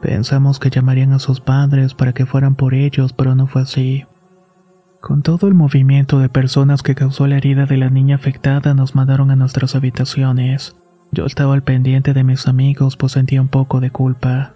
Pensamos 0.00 0.58
que 0.58 0.70
llamarían 0.70 1.12
a 1.12 1.18
sus 1.18 1.40
padres 1.40 1.94
para 1.94 2.12
que 2.12 2.26
fueran 2.26 2.54
por 2.54 2.74
ellos, 2.74 3.12
pero 3.12 3.34
no 3.34 3.46
fue 3.46 3.62
así. 3.62 4.06
Con 5.00 5.22
todo 5.22 5.48
el 5.48 5.54
movimiento 5.54 6.18
de 6.18 6.28
personas 6.28 6.82
que 6.82 6.94
causó 6.94 7.26
la 7.26 7.38
herida 7.38 7.66
de 7.66 7.76
la 7.76 7.90
niña 7.90 8.16
afectada, 8.16 8.74
nos 8.74 8.94
mandaron 8.94 9.30
a 9.30 9.36
nuestras 9.36 9.74
habitaciones. 9.74 10.76
Yo 11.10 11.26
estaba 11.26 11.54
al 11.54 11.62
pendiente 11.62 12.12
de 12.12 12.22
mis 12.22 12.46
amigos, 12.46 12.96
pues 12.96 13.12
sentía 13.12 13.40
un 13.40 13.48
poco 13.48 13.80
de 13.80 13.90
culpa. 13.90 14.54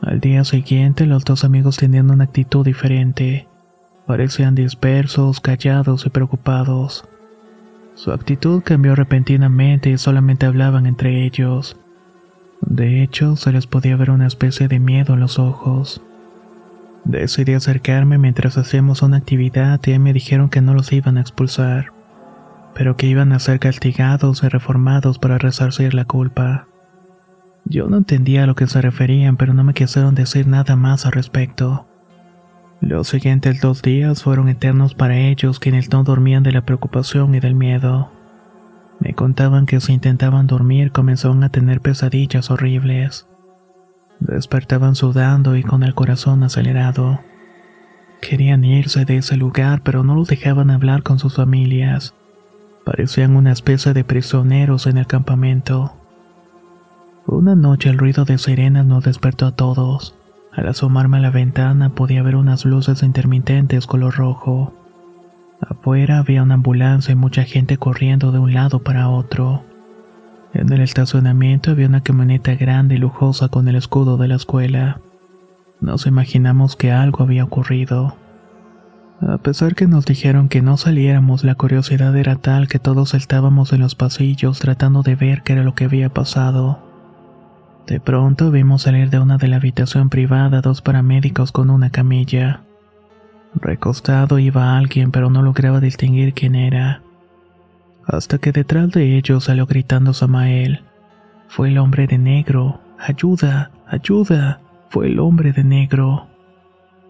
Al 0.00 0.20
día 0.20 0.44
siguiente, 0.44 1.06
los 1.06 1.24
dos 1.24 1.44
amigos 1.44 1.76
tenían 1.76 2.10
una 2.10 2.24
actitud 2.24 2.64
diferente. 2.64 3.47
Parecían 4.08 4.54
dispersos, 4.54 5.38
callados 5.38 6.06
y 6.06 6.08
preocupados. 6.08 7.06
Su 7.92 8.10
actitud 8.10 8.62
cambió 8.64 8.94
repentinamente 8.94 9.90
y 9.90 9.98
solamente 9.98 10.46
hablaban 10.46 10.86
entre 10.86 11.26
ellos. 11.26 11.78
De 12.62 13.02
hecho, 13.02 13.36
se 13.36 13.52
les 13.52 13.66
podía 13.66 13.96
ver 13.96 14.10
una 14.10 14.26
especie 14.26 14.66
de 14.66 14.78
miedo 14.78 15.12
en 15.12 15.20
los 15.20 15.38
ojos. 15.38 16.00
Decidí 17.04 17.52
acercarme 17.52 18.16
mientras 18.16 18.56
hacíamos 18.56 19.02
una 19.02 19.18
actividad 19.18 19.78
y 19.86 19.98
me 19.98 20.14
dijeron 20.14 20.48
que 20.48 20.62
no 20.62 20.72
los 20.72 20.90
iban 20.90 21.18
a 21.18 21.20
expulsar, 21.20 21.92
pero 22.74 22.96
que 22.96 23.08
iban 23.08 23.34
a 23.34 23.38
ser 23.38 23.60
castigados 23.60 24.42
y 24.42 24.48
reformados 24.48 25.18
para 25.18 25.36
resarcir 25.36 25.92
la 25.92 26.06
culpa. 26.06 26.66
Yo 27.66 27.88
no 27.88 27.98
entendía 27.98 28.44
a 28.44 28.46
lo 28.46 28.54
que 28.54 28.68
se 28.68 28.80
referían, 28.80 29.36
pero 29.36 29.52
no 29.52 29.64
me 29.64 29.74
quisieron 29.74 30.14
decir 30.14 30.46
nada 30.46 30.76
más 30.76 31.04
al 31.04 31.12
respecto. 31.12 31.86
Los 32.80 33.08
siguientes 33.08 33.60
dos 33.60 33.82
días 33.82 34.22
fueron 34.22 34.48
eternos 34.48 34.94
para 34.94 35.18
ellos 35.18 35.58
quienes 35.58 35.90
no 35.90 36.04
dormían 36.04 36.44
de 36.44 36.52
la 36.52 36.62
preocupación 36.62 37.34
y 37.34 37.40
del 37.40 37.56
miedo. 37.56 38.12
Me 39.00 39.14
contaban 39.14 39.66
que 39.66 39.80
si 39.80 39.92
intentaban 39.92 40.46
dormir 40.46 40.92
comenzaban 40.92 41.42
a 41.42 41.48
tener 41.48 41.80
pesadillas 41.80 42.50
horribles. 42.50 43.26
Despertaban 44.20 44.94
sudando 44.94 45.56
y 45.56 45.64
con 45.64 45.82
el 45.82 45.94
corazón 45.94 46.44
acelerado. 46.44 47.20
Querían 48.20 48.64
irse 48.64 49.04
de 49.04 49.18
ese 49.18 49.36
lugar 49.36 49.82
pero 49.82 50.04
no 50.04 50.14
los 50.14 50.28
dejaban 50.28 50.70
hablar 50.70 51.02
con 51.02 51.18
sus 51.18 51.34
familias. 51.34 52.14
Parecían 52.84 53.34
una 53.36 53.52
especie 53.52 53.92
de 53.92 54.04
prisioneros 54.04 54.86
en 54.86 54.98
el 54.98 55.06
campamento. 55.06 55.94
Una 57.26 57.54
noche 57.54 57.90
el 57.90 57.98
ruido 57.98 58.24
de 58.24 58.38
sirenas 58.38 58.86
nos 58.86 59.04
despertó 59.04 59.46
a 59.46 59.52
todos. 59.52 60.17
Al 60.58 60.66
asomarme 60.66 61.18
a 61.18 61.20
la 61.20 61.30
ventana 61.30 61.90
podía 61.90 62.20
ver 62.24 62.34
unas 62.34 62.64
luces 62.64 63.04
intermitentes 63.04 63.86
color 63.86 64.16
rojo. 64.16 64.74
Afuera 65.60 66.18
había 66.18 66.42
una 66.42 66.54
ambulancia 66.54 67.12
y 67.12 67.14
mucha 67.14 67.44
gente 67.44 67.78
corriendo 67.78 68.32
de 68.32 68.40
un 68.40 68.54
lado 68.54 68.80
para 68.80 69.08
otro. 69.08 69.62
En 70.52 70.72
el 70.72 70.80
estacionamiento 70.80 71.70
había 71.70 71.86
una 71.86 72.02
camioneta 72.02 72.56
grande 72.56 72.96
y 72.96 72.98
lujosa 72.98 73.48
con 73.50 73.68
el 73.68 73.76
escudo 73.76 74.16
de 74.16 74.26
la 74.26 74.34
escuela. 74.34 75.00
Nos 75.80 76.06
imaginamos 76.06 76.74
que 76.74 76.90
algo 76.90 77.22
había 77.22 77.44
ocurrido. 77.44 78.16
A 79.20 79.38
pesar 79.38 79.76
que 79.76 79.86
nos 79.86 80.06
dijeron 80.06 80.48
que 80.48 80.60
no 80.60 80.76
saliéramos, 80.76 81.44
la 81.44 81.54
curiosidad 81.54 82.16
era 82.16 82.34
tal 82.34 82.66
que 82.66 82.80
todos 82.80 83.14
estábamos 83.14 83.72
en 83.72 83.78
los 83.78 83.94
pasillos 83.94 84.58
tratando 84.58 85.04
de 85.04 85.14
ver 85.14 85.44
qué 85.44 85.52
era 85.52 85.62
lo 85.62 85.76
que 85.76 85.84
había 85.84 86.08
pasado. 86.08 86.87
De 87.88 88.00
pronto 88.00 88.50
vimos 88.50 88.82
salir 88.82 89.08
de 89.08 89.18
una 89.18 89.38
de 89.38 89.48
la 89.48 89.56
habitación 89.56 90.10
privada 90.10 90.60
dos 90.60 90.82
paramédicos 90.82 91.52
con 91.52 91.70
una 91.70 91.88
camilla. 91.88 92.60
Recostado 93.54 94.38
iba 94.38 94.76
alguien, 94.76 95.10
pero 95.10 95.30
no 95.30 95.40
lograba 95.40 95.80
distinguir 95.80 96.34
quién 96.34 96.54
era. 96.54 97.00
Hasta 98.04 98.36
que 98.36 98.52
detrás 98.52 98.90
de 98.90 99.16
ellos 99.16 99.44
salió 99.44 99.64
gritando 99.64 100.12
Samael. 100.12 100.84
Fue 101.48 101.68
el 101.68 101.78
hombre 101.78 102.06
de 102.06 102.18
negro. 102.18 102.82
Ayuda, 102.98 103.70
ayuda. 103.86 104.60
Fue 104.90 105.06
el 105.06 105.18
hombre 105.18 105.52
de 105.52 105.64
negro. 105.64 106.26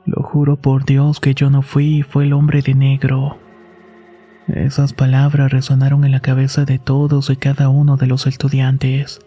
Lo 0.06 0.22
juro 0.22 0.54
por 0.56 0.84
Dios 0.84 1.18
que 1.18 1.34
yo 1.34 1.50
no 1.50 1.62
fui, 1.62 2.02
fue 2.02 2.24
el 2.24 2.32
hombre 2.32 2.62
de 2.62 2.74
negro. 2.74 3.36
Esas 4.46 4.92
palabras 4.92 5.50
resonaron 5.50 6.04
en 6.04 6.12
la 6.12 6.20
cabeza 6.20 6.64
de 6.64 6.78
todos 6.78 7.30
y 7.30 7.36
cada 7.36 7.68
uno 7.68 7.96
de 7.96 8.06
los 8.06 8.28
estudiantes. 8.28 9.20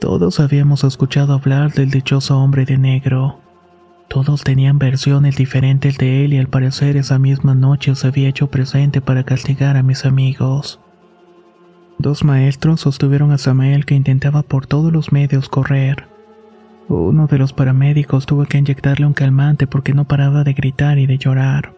Todos 0.00 0.40
habíamos 0.40 0.82
escuchado 0.82 1.34
hablar 1.34 1.74
del 1.74 1.90
dichoso 1.90 2.38
hombre 2.38 2.64
de 2.64 2.78
negro. 2.78 3.38
Todos 4.08 4.42
tenían 4.42 4.78
versiones 4.78 5.36
diferentes 5.36 5.98
de 5.98 6.24
él 6.24 6.32
y 6.32 6.38
al 6.38 6.48
parecer 6.48 6.96
esa 6.96 7.18
misma 7.18 7.54
noche 7.54 7.94
se 7.94 8.06
había 8.06 8.30
hecho 8.30 8.46
presente 8.46 9.02
para 9.02 9.24
castigar 9.24 9.76
a 9.76 9.82
mis 9.82 10.06
amigos. 10.06 10.80
Dos 11.98 12.24
maestros 12.24 12.80
sostuvieron 12.80 13.30
a 13.30 13.36
Samael 13.36 13.84
que 13.84 13.94
intentaba 13.94 14.42
por 14.42 14.66
todos 14.66 14.90
los 14.90 15.12
medios 15.12 15.50
correr. 15.50 16.08
Uno 16.88 17.26
de 17.26 17.36
los 17.36 17.52
paramédicos 17.52 18.24
tuvo 18.24 18.46
que 18.46 18.56
inyectarle 18.56 19.04
un 19.04 19.12
calmante 19.12 19.66
porque 19.66 19.92
no 19.92 20.06
paraba 20.06 20.44
de 20.44 20.54
gritar 20.54 20.98
y 20.98 21.06
de 21.06 21.18
llorar. 21.18 21.74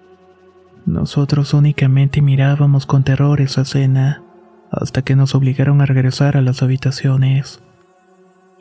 Nosotros 0.86 1.54
únicamente 1.54 2.22
mirábamos 2.22 2.86
con 2.86 3.02
terror 3.02 3.40
esa 3.40 3.62
escena, 3.62 4.22
hasta 4.70 5.02
que 5.02 5.16
nos 5.16 5.34
obligaron 5.34 5.80
a 5.80 5.86
regresar 5.86 6.36
a 6.36 6.40
las 6.40 6.62
habitaciones. 6.62 7.60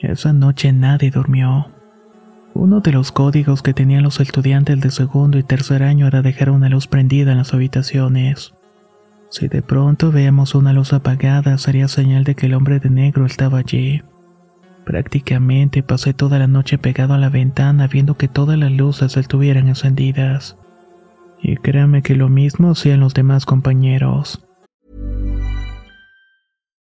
Esa 0.01 0.33
noche 0.33 0.73
nadie 0.73 1.11
durmió. 1.11 1.67
Uno 2.55 2.79
de 2.81 2.91
los 2.91 3.11
códigos 3.11 3.61
que 3.61 3.73
tenían 3.73 4.01
los 4.01 4.19
estudiantes 4.19 4.81
de 4.81 4.89
segundo 4.89 5.37
y 5.37 5.43
tercer 5.43 5.83
año 5.83 6.07
era 6.07 6.23
dejar 6.23 6.49
una 6.49 6.69
luz 6.69 6.87
prendida 6.87 7.31
en 7.31 7.37
las 7.37 7.53
habitaciones. 7.53 8.55
Si 9.29 9.47
de 9.47 9.61
pronto 9.61 10.11
veíamos 10.11 10.55
una 10.55 10.73
luz 10.73 10.91
apagada, 10.91 11.57
sería 11.59 11.87
señal 11.87 12.23
de 12.23 12.33
que 12.33 12.47
el 12.47 12.55
hombre 12.55 12.79
de 12.79 12.89
negro 12.89 13.27
estaba 13.27 13.59
allí. 13.59 14.01
Prácticamente 14.85 15.83
pasé 15.83 16.15
toda 16.15 16.39
la 16.39 16.47
noche 16.47 16.79
pegado 16.79 17.13
a 17.13 17.19
la 17.19 17.29
ventana 17.29 17.87
viendo 17.87 18.17
que 18.17 18.27
todas 18.27 18.57
las 18.57 18.71
luces 18.71 19.15
estuvieran 19.17 19.67
encendidas. 19.67 20.57
Y 21.43 21.57
créame 21.57 22.01
que 22.01 22.15
lo 22.15 22.27
mismo 22.27 22.71
hacían 22.71 22.99
los 22.99 23.13
demás 23.13 23.45
compañeros. 23.45 24.47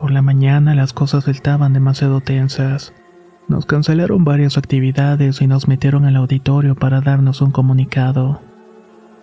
Por 0.00 0.12
la 0.12 0.22
mañana 0.22 0.74
las 0.74 0.94
cosas 0.94 1.28
estaban 1.28 1.74
demasiado 1.74 2.22
tensas. 2.22 2.94
Nos 3.48 3.66
cancelaron 3.66 4.24
varias 4.24 4.56
actividades 4.56 5.42
y 5.42 5.46
nos 5.46 5.68
metieron 5.68 6.06
al 6.06 6.16
auditorio 6.16 6.74
para 6.74 7.02
darnos 7.02 7.42
un 7.42 7.50
comunicado. 7.50 8.40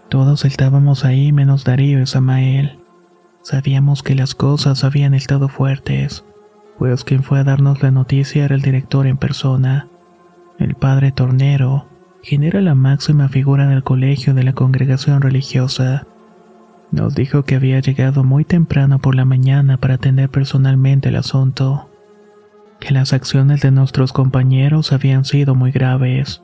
Todos 0.08 0.46
estábamos 0.46 1.04
ahí 1.04 1.34
menos 1.34 1.64
Darío 1.64 2.00
y 2.00 2.06
Samael. 2.06 2.80
Sabíamos 3.42 4.04
que 4.04 4.14
las 4.14 4.36
cosas 4.36 4.84
habían 4.84 5.16
estado 5.16 5.50
fuertes, 5.50 6.24
pues 6.78 7.04
quien 7.04 7.24
fue 7.24 7.40
a 7.40 7.44
darnos 7.44 7.82
la 7.82 7.90
noticia 7.90 8.46
era 8.46 8.54
el 8.54 8.62
director 8.62 9.08
en 9.08 9.18
persona, 9.18 9.88
el 10.60 10.76
padre 10.76 11.12
Tornero, 11.12 11.88
quien 12.22 12.44
era 12.44 12.62
la 12.62 12.76
máxima 12.76 13.30
figura 13.30 13.68
del 13.68 13.84
colegio 13.84 14.36
de 14.36 14.44
la 14.44 14.54
congregación 14.54 15.22
religiosa. 15.24 16.06
Nos 16.98 17.14
dijo 17.14 17.44
que 17.44 17.54
había 17.54 17.80
llegado 17.80 18.24
muy 18.24 18.44
temprano 18.44 18.98
por 18.98 19.14
la 19.14 19.24
mañana 19.24 19.78
para 19.78 19.94
atender 19.94 20.30
personalmente 20.30 21.10
el 21.10 21.18
asunto, 21.18 21.92
que 22.80 22.92
las 22.92 23.14
acciones 23.14 23.62
de 23.62 23.70
nuestros 23.70 24.12
compañeros 24.12 24.92
habían 24.92 25.24
sido 25.24 25.54
muy 25.54 25.72
graves. 25.72 26.42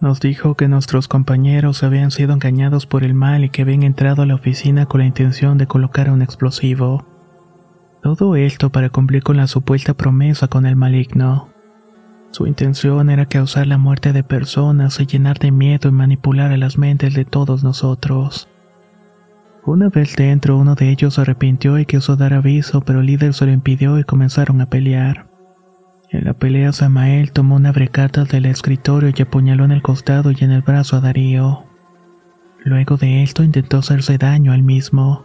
Nos 0.00 0.18
dijo 0.20 0.54
que 0.54 0.66
nuestros 0.66 1.08
compañeros 1.08 1.82
habían 1.82 2.10
sido 2.10 2.32
engañados 2.32 2.86
por 2.86 3.04
el 3.04 3.12
mal 3.12 3.44
y 3.44 3.50
que 3.50 3.62
habían 3.62 3.82
entrado 3.82 4.22
a 4.22 4.26
la 4.26 4.36
oficina 4.36 4.86
con 4.86 5.00
la 5.02 5.06
intención 5.06 5.58
de 5.58 5.66
colocar 5.66 6.08
un 6.08 6.22
explosivo. 6.22 7.04
Todo 8.02 8.34
esto 8.34 8.70
para 8.70 8.88
cumplir 8.88 9.22
con 9.22 9.36
la 9.36 9.46
supuesta 9.46 9.92
promesa 9.92 10.48
con 10.48 10.64
el 10.64 10.74
maligno. 10.74 11.50
Su 12.30 12.46
intención 12.46 13.10
era 13.10 13.26
causar 13.26 13.66
la 13.66 13.76
muerte 13.76 14.14
de 14.14 14.24
personas 14.24 14.98
y 15.00 15.06
llenar 15.06 15.38
de 15.38 15.50
miedo 15.50 15.90
y 15.90 15.92
manipular 15.92 16.50
a 16.50 16.56
las 16.56 16.78
mentes 16.78 17.12
de 17.12 17.26
todos 17.26 17.62
nosotros. 17.62 18.48
Una 19.66 19.88
vez 19.88 20.14
dentro, 20.14 20.56
uno 20.56 20.76
de 20.76 20.90
ellos 20.90 21.14
se 21.14 21.22
arrepintió 21.22 21.76
y 21.76 21.86
quiso 21.86 22.14
dar 22.14 22.32
aviso, 22.34 22.82
pero 22.82 23.00
el 23.00 23.06
líder 23.06 23.34
se 23.34 23.46
lo 23.46 23.52
impidió 23.52 23.98
y 23.98 24.04
comenzaron 24.04 24.60
a 24.60 24.66
pelear. 24.66 25.26
En 26.10 26.24
la 26.24 26.34
pelea, 26.34 26.72
Samael 26.72 27.32
tomó 27.32 27.56
una 27.56 27.72
brecarta 27.72 28.22
del 28.22 28.46
escritorio 28.46 29.12
y 29.14 29.22
apuñaló 29.22 29.64
en 29.64 29.72
el 29.72 29.82
costado 29.82 30.30
y 30.30 30.36
en 30.38 30.52
el 30.52 30.62
brazo 30.62 30.96
a 30.96 31.00
Darío. 31.00 31.64
Luego 32.64 32.96
de 32.96 33.24
esto 33.24 33.42
intentó 33.42 33.78
hacerse 33.78 34.18
daño 34.18 34.52
al 34.52 34.62
mismo. 34.62 35.24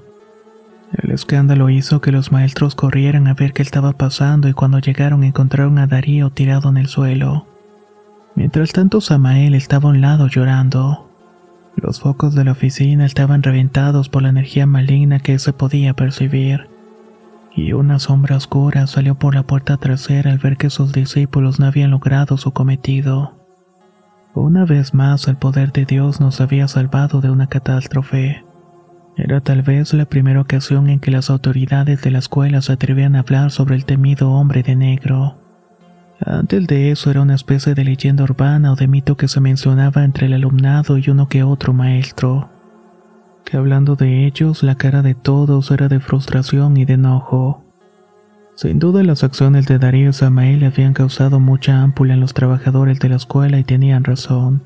El 1.04 1.12
escándalo 1.12 1.69
hizo 1.69 2.01
que 2.01 2.12
los 2.12 2.32
maestros 2.32 2.73
corrieran 2.73 3.27
a 3.27 3.36
ver 3.36 3.54
qué 3.54 3.62
estaba 3.62 3.93
pasando 3.93 4.49
y 4.49 4.54
cuando 4.54 4.80
llegaron 4.80 5.23
encontraron 5.23 5.77
a 5.77 5.86
Darío 5.86 6.32
tirado 6.32 6.69
en 6.69 6.77
el 6.77 6.88
suelo. 6.88 7.45
Mientras 8.34 8.73
tanto, 8.73 9.01
Samael 9.01 9.54
estaba 9.54 9.88
a 9.88 9.91
un 9.91 10.01
lado 10.01 10.25
llorando. 10.25 11.11
Los 11.76 12.00
focos 12.00 12.36
de 12.36 12.44
la 12.44 12.52
oficina 12.52 13.06
estaban 13.06 13.44
reventados 13.44 14.10
por 14.10 14.24
la 14.24 14.30
energía 14.30 14.66
maligna 14.66 15.20
que 15.20 15.40
se 15.40 15.54
podía 15.54 15.94
percibir, 15.94 16.70
y 17.56 17.74
una 17.74 18.00
sombra 18.00 18.38
oscura 18.38 18.88
salió 18.88 19.16
por 19.16 19.36
la 19.36 19.44
puerta 19.44 19.78
trasera 19.78 20.32
al 20.32 20.38
ver 20.38 20.58
que 20.58 20.70
sus 20.70 20.94
discípulos 20.94 21.60
no 21.60 21.66
habían 21.66 21.92
logrado 21.92 22.38
su 22.38 22.52
cometido. 22.52 23.38
Una 24.34 24.64
vez 24.66 24.94
más 24.94 25.28
el 25.28 25.36
poder 25.36 25.74
de 25.74 25.86
Dios 25.86 26.22
nos 26.22 26.40
había 26.40 26.68
salvado 26.68 27.20
de 27.20 27.30
una 27.30 27.48
catástrofe. 27.48 28.46
Era 29.18 29.42
tal 29.42 29.62
vez 29.62 29.94
la 29.94 30.06
primera 30.06 30.40
ocasión 30.40 30.90
en 30.90 31.02
que 31.02 31.12
las 31.12 31.30
autoridades 31.30 32.02
de 32.02 32.12
la 32.12 32.20
escuela 32.20 32.62
se 32.62 32.72
atrevían 32.72 33.16
a 33.16 33.20
hablar 33.20 33.52
sobre 33.52 33.76
el 33.76 33.84
temido 33.84 34.32
hombre 34.32 34.64
de 34.64 34.78
negro. 34.78 35.40
Antes 36.26 36.68
de 36.68 36.92
eso 36.92 37.10
era 37.10 37.22
una 37.22 37.34
especie 37.34 37.74
de 37.74 37.84
leyenda 37.84 38.24
urbana 38.24 38.72
o 38.72 38.76
de 38.76 38.88
mito 38.88 39.18
que 39.18 39.28
se 39.28 39.40
mencionaba 39.40 40.04
entre 40.04 40.28
el 40.28 40.34
alumnado 40.34 40.98
y 40.98 41.10
uno 41.10 41.28
que 41.28 41.44
otro 41.44 41.74
maestro. 41.74 42.50
Que 43.44 43.58
hablando 43.58 43.96
de 43.96 44.28
ellos, 44.28 44.62
la 44.62 44.76
cara 44.76 45.02
de 45.02 45.16
todos 45.16 45.72
era 45.72 45.88
de 45.88 46.00
frustración 46.00 46.78
y 46.78 46.86
de 46.86 46.94
enojo. 46.94 47.64
Sin 48.56 48.78
duda 48.78 49.04
las 49.04 49.24
acciones 49.24 49.66
de 49.66 49.80
Darío 49.80 50.10
y 50.10 50.14
Samael 50.14 50.64
habían 50.64 50.94
causado 50.94 51.40
mucha 51.40 51.82
ámpula 51.82 52.14
en 52.14 52.20
los 52.20 52.36
trabajadores 52.36 53.00
de 53.00 53.10
la 53.10 53.16
escuela 53.16 53.58
y 53.58 53.64
tenían 53.64 54.04
razón. 54.04 54.64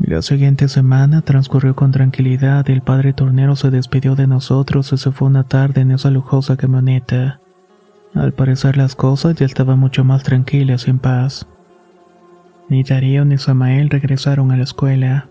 La 0.00 0.22
siguiente 0.22 0.66
semana 0.66 1.22
transcurrió 1.22 1.76
con 1.76 1.92
tranquilidad 1.92 2.66
y 2.66 2.72
el 2.72 2.82
padre 2.82 3.12
tornero 3.12 3.54
se 3.54 3.70
despidió 3.70 4.16
de 4.16 4.26
nosotros 4.26 4.92
y 4.92 4.96
se 4.96 5.12
fue 5.12 5.28
una 5.28 5.44
tarde 5.44 5.82
en 5.82 5.92
esa 5.92 6.10
lujosa 6.10 6.56
camioneta. 6.56 7.40
Al 8.14 8.32
parecer 8.32 8.76
las 8.76 8.96
cosas 8.96 9.36
ya 9.36 9.46
estaban 9.46 9.78
mucho 9.78 10.04
más 10.04 10.22
tranquilas 10.22 10.86
y 10.86 10.90
en 10.90 10.98
paz. 10.98 11.46
Ni 12.68 12.82
Darío 12.82 13.24
ni 13.24 13.38
Samael 13.38 13.90
regresaron 13.90 14.50
a 14.52 14.56
la 14.56 14.64
escuela. 14.64 15.28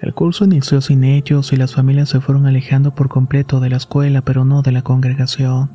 El 0.00 0.14
curso 0.14 0.44
inició 0.44 0.80
sin 0.80 1.04
ellos 1.04 1.52
y 1.52 1.56
las 1.56 1.74
familias 1.74 2.08
se 2.08 2.20
fueron 2.20 2.46
alejando 2.46 2.94
por 2.94 3.08
completo 3.08 3.60
de 3.60 3.70
la 3.70 3.76
escuela, 3.76 4.22
pero 4.22 4.44
no 4.44 4.62
de 4.62 4.72
la 4.72 4.82
congregación. 4.82 5.70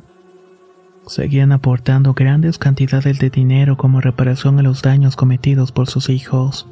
Seguían 1.06 1.52
aportando 1.52 2.12
grandes 2.12 2.58
cantidades 2.58 3.18
de 3.18 3.30
dinero 3.30 3.78
como 3.78 4.02
reparación 4.02 4.58
a 4.58 4.62
los 4.62 4.82
daños 4.82 5.16
cometidos 5.16 5.72
por 5.72 5.86
sus 5.86 6.10
hijos. 6.10 6.66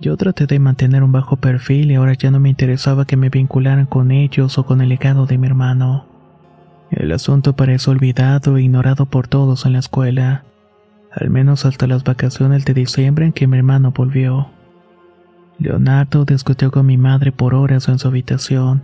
Yo 0.00 0.16
traté 0.16 0.46
de 0.46 0.58
mantener 0.58 1.02
un 1.02 1.12
bajo 1.12 1.36
perfil 1.36 1.90
y 1.90 1.94
ahora 1.94 2.14
ya 2.14 2.30
no 2.30 2.40
me 2.40 2.48
interesaba 2.48 3.04
que 3.04 3.16
me 3.16 3.28
vincularan 3.28 3.86
con 3.86 4.10
ellos 4.10 4.56
o 4.56 4.64
con 4.64 4.80
el 4.80 4.88
legado 4.88 5.26
de 5.26 5.36
mi 5.36 5.46
hermano. 5.46 6.13
El 6.90 7.12
asunto 7.12 7.56
pareció 7.56 7.92
olvidado 7.92 8.56
e 8.56 8.62
ignorado 8.62 9.06
por 9.06 9.28
todos 9.28 9.66
en 9.66 9.72
la 9.72 9.78
escuela, 9.78 10.44
al 11.10 11.30
menos 11.30 11.64
hasta 11.64 11.86
las 11.86 12.04
vacaciones 12.04 12.64
de 12.64 12.74
diciembre 12.74 13.26
en 13.26 13.32
que 13.32 13.46
mi 13.46 13.58
hermano 13.58 13.92
volvió. 13.92 14.48
Leonardo 15.58 16.24
discutió 16.24 16.70
con 16.70 16.86
mi 16.86 16.96
madre 16.96 17.32
por 17.32 17.54
horas 17.54 17.88
en 17.88 17.98
su 17.98 18.08
habitación. 18.08 18.82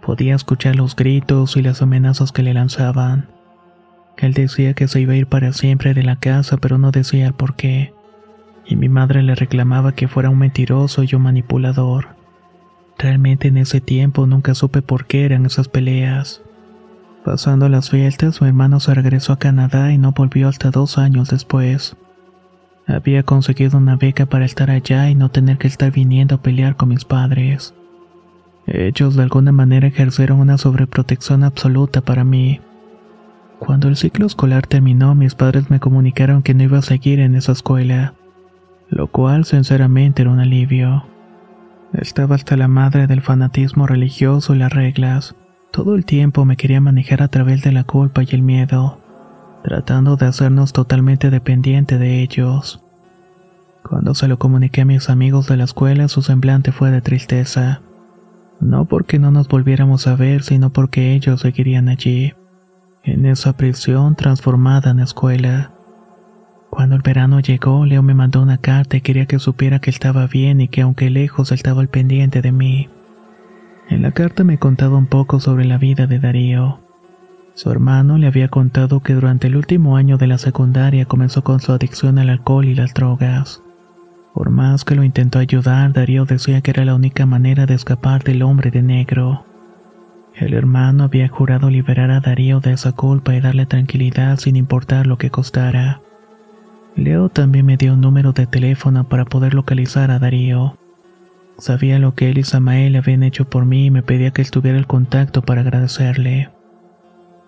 Podía 0.00 0.34
escuchar 0.34 0.76
los 0.76 0.94
gritos 0.94 1.56
y 1.56 1.62
las 1.62 1.82
amenazas 1.82 2.30
que 2.30 2.42
le 2.42 2.54
lanzaban. 2.54 3.28
Él 4.16 4.32
decía 4.32 4.74
que 4.74 4.86
se 4.86 5.00
iba 5.00 5.14
a 5.14 5.16
ir 5.16 5.26
para 5.26 5.52
siempre 5.52 5.94
de 5.94 6.04
la 6.04 6.16
casa, 6.16 6.56
pero 6.58 6.78
no 6.78 6.92
decía 6.92 7.26
el 7.26 7.34
por 7.34 7.56
qué. 7.56 7.92
Y 8.64 8.76
mi 8.76 8.88
madre 8.88 9.22
le 9.22 9.34
reclamaba 9.34 9.92
que 9.92 10.08
fuera 10.08 10.30
un 10.30 10.38
mentiroso 10.38 11.02
y 11.02 11.14
un 11.14 11.22
manipulador. 11.22 12.08
Realmente 12.96 13.48
en 13.48 13.56
ese 13.56 13.80
tiempo 13.80 14.26
nunca 14.26 14.54
supe 14.54 14.82
por 14.82 15.06
qué 15.06 15.24
eran 15.24 15.46
esas 15.46 15.68
peleas. 15.68 16.42
Pasando 17.24 17.70
las 17.70 17.88
fiestas, 17.88 18.34
su 18.34 18.44
hermano 18.44 18.80
se 18.80 18.92
regresó 18.92 19.32
a 19.32 19.38
Canadá 19.38 19.92
y 19.92 19.98
no 19.98 20.12
volvió 20.12 20.46
hasta 20.46 20.70
dos 20.70 20.98
años 20.98 21.30
después. 21.30 21.96
Había 22.86 23.22
conseguido 23.22 23.78
una 23.78 23.96
beca 23.96 24.26
para 24.26 24.44
estar 24.44 24.70
allá 24.70 25.08
y 25.08 25.14
no 25.14 25.30
tener 25.30 25.56
que 25.56 25.66
estar 25.66 25.90
viniendo 25.90 26.34
a 26.34 26.42
pelear 26.42 26.76
con 26.76 26.90
mis 26.90 27.06
padres. 27.06 27.72
Ellos 28.66 29.16
de 29.16 29.22
alguna 29.22 29.52
manera 29.52 29.86
ejercieron 29.86 30.38
una 30.38 30.58
sobreprotección 30.58 31.44
absoluta 31.44 32.02
para 32.02 32.24
mí. 32.24 32.60
Cuando 33.58 33.88
el 33.88 33.96
ciclo 33.96 34.26
escolar 34.26 34.66
terminó, 34.66 35.14
mis 35.14 35.34
padres 35.34 35.70
me 35.70 35.80
comunicaron 35.80 36.42
que 36.42 36.52
no 36.52 36.64
iba 36.64 36.78
a 36.78 36.82
seguir 36.82 37.20
en 37.20 37.36
esa 37.36 37.52
escuela, 37.52 38.12
lo 38.90 39.06
cual 39.06 39.46
sinceramente 39.46 40.20
era 40.20 40.30
un 40.30 40.40
alivio. 40.40 41.06
Estaba 41.94 42.34
hasta 42.34 42.58
la 42.58 42.68
madre 42.68 43.06
del 43.06 43.22
fanatismo 43.22 43.86
religioso 43.86 44.54
y 44.54 44.58
las 44.58 44.72
reglas. 44.74 45.34
Todo 45.74 45.96
el 45.96 46.04
tiempo 46.04 46.44
me 46.44 46.56
quería 46.56 46.80
manejar 46.80 47.20
a 47.20 47.26
través 47.26 47.62
de 47.62 47.72
la 47.72 47.82
culpa 47.82 48.22
y 48.22 48.28
el 48.30 48.42
miedo, 48.42 49.00
tratando 49.64 50.14
de 50.14 50.26
hacernos 50.26 50.72
totalmente 50.72 51.30
dependiente 51.30 51.98
de 51.98 52.22
ellos. 52.22 52.80
Cuando 53.82 54.14
se 54.14 54.28
lo 54.28 54.38
comuniqué 54.38 54.82
a 54.82 54.84
mis 54.84 55.10
amigos 55.10 55.48
de 55.48 55.56
la 55.56 55.64
escuela, 55.64 56.06
su 56.06 56.22
semblante 56.22 56.70
fue 56.70 56.92
de 56.92 57.00
tristeza. 57.00 57.82
No 58.60 58.84
porque 58.84 59.18
no 59.18 59.32
nos 59.32 59.48
volviéramos 59.48 60.06
a 60.06 60.14
ver, 60.14 60.44
sino 60.44 60.72
porque 60.72 61.12
ellos 61.12 61.40
seguirían 61.40 61.88
allí, 61.88 62.34
en 63.02 63.26
esa 63.26 63.56
prisión 63.56 64.14
transformada 64.14 64.92
en 64.92 65.00
escuela. 65.00 65.72
Cuando 66.70 66.94
el 66.94 67.02
verano 67.02 67.40
llegó, 67.40 67.84
Leo 67.84 68.04
me 68.04 68.14
mandó 68.14 68.42
una 68.42 68.58
carta 68.58 68.96
y 68.96 69.00
quería 69.00 69.26
que 69.26 69.40
supiera 69.40 69.80
que 69.80 69.90
estaba 69.90 70.28
bien 70.28 70.60
y 70.60 70.68
que 70.68 70.82
aunque 70.82 71.10
lejos 71.10 71.50
estaba 71.50 71.80
al 71.80 71.88
pendiente 71.88 72.42
de 72.42 72.52
mí. 72.52 72.93
En 73.88 74.02
la 74.02 74.12
carta 74.12 74.44
me 74.44 74.58
contaba 74.58 74.96
un 74.96 75.06
poco 75.06 75.40
sobre 75.40 75.64
la 75.64 75.78
vida 75.78 76.06
de 76.06 76.18
Darío. 76.18 76.80
Su 77.54 77.70
hermano 77.70 78.18
le 78.18 78.26
había 78.26 78.48
contado 78.48 79.00
que 79.00 79.14
durante 79.14 79.46
el 79.46 79.56
último 79.56 79.96
año 79.96 80.18
de 80.18 80.26
la 80.26 80.38
secundaria 80.38 81.04
comenzó 81.04 81.44
con 81.44 81.60
su 81.60 81.72
adicción 81.72 82.18
al 82.18 82.30
alcohol 82.30 82.64
y 82.64 82.74
las 82.74 82.94
drogas. 82.94 83.62
Por 84.32 84.50
más 84.50 84.84
que 84.84 84.96
lo 84.96 85.04
intentó 85.04 85.38
ayudar, 85.38 85.92
Darío 85.92 86.24
decía 86.24 86.60
que 86.60 86.72
era 86.72 86.84
la 86.84 86.96
única 86.96 87.26
manera 87.26 87.66
de 87.66 87.74
escapar 87.74 88.24
del 88.24 88.42
hombre 88.42 88.72
de 88.72 88.82
negro. 88.82 89.44
El 90.34 90.54
hermano 90.54 91.04
había 91.04 91.28
jurado 91.28 91.70
liberar 91.70 92.10
a 92.10 92.18
Darío 92.18 92.58
de 92.58 92.72
esa 92.72 92.90
culpa 92.90 93.36
y 93.36 93.40
darle 93.40 93.66
tranquilidad 93.66 94.38
sin 94.38 94.56
importar 94.56 95.06
lo 95.06 95.16
que 95.18 95.30
costara. 95.30 96.00
Leo 96.96 97.28
también 97.28 97.66
me 97.66 97.76
dio 97.76 97.94
un 97.94 98.00
número 98.00 98.32
de 98.32 98.46
teléfono 98.46 99.04
para 99.04 99.24
poder 99.24 99.54
localizar 99.54 100.10
a 100.10 100.18
Darío. 100.18 100.76
Sabía 101.58 101.98
lo 101.98 102.14
que 102.14 102.30
él 102.30 102.38
y 102.38 102.42
Samael 102.42 102.96
habían 102.96 103.22
hecho 103.22 103.48
por 103.48 103.64
mí 103.64 103.86
y 103.86 103.90
me 103.90 104.02
pedía 104.02 104.32
que 104.32 104.42
estuviera 104.42 104.76
el 104.76 104.86
contacto 104.86 105.42
para 105.42 105.60
agradecerle. 105.60 106.50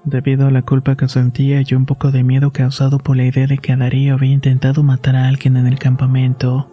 Debido 0.05 0.47
a 0.47 0.51
la 0.53 0.63
culpa 0.63 0.97
que 0.97 1.09
sentía 1.09 1.63
y 1.67 1.75
un 1.75 1.85
poco 1.85 2.13
de 2.13 2.23
miedo 2.23 2.53
causado 2.53 2.99
por 2.99 3.17
la 3.17 3.25
idea 3.25 3.49
de 3.49 3.59
que 3.59 3.75
Darío 3.75 4.15
había 4.15 4.33
intentado 4.33 4.85
matar 4.85 5.17
a 5.17 5.27
alguien 5.27 5.57
en 5.57 5.67
el 5.67 5.81
campamento, 5.81 6.71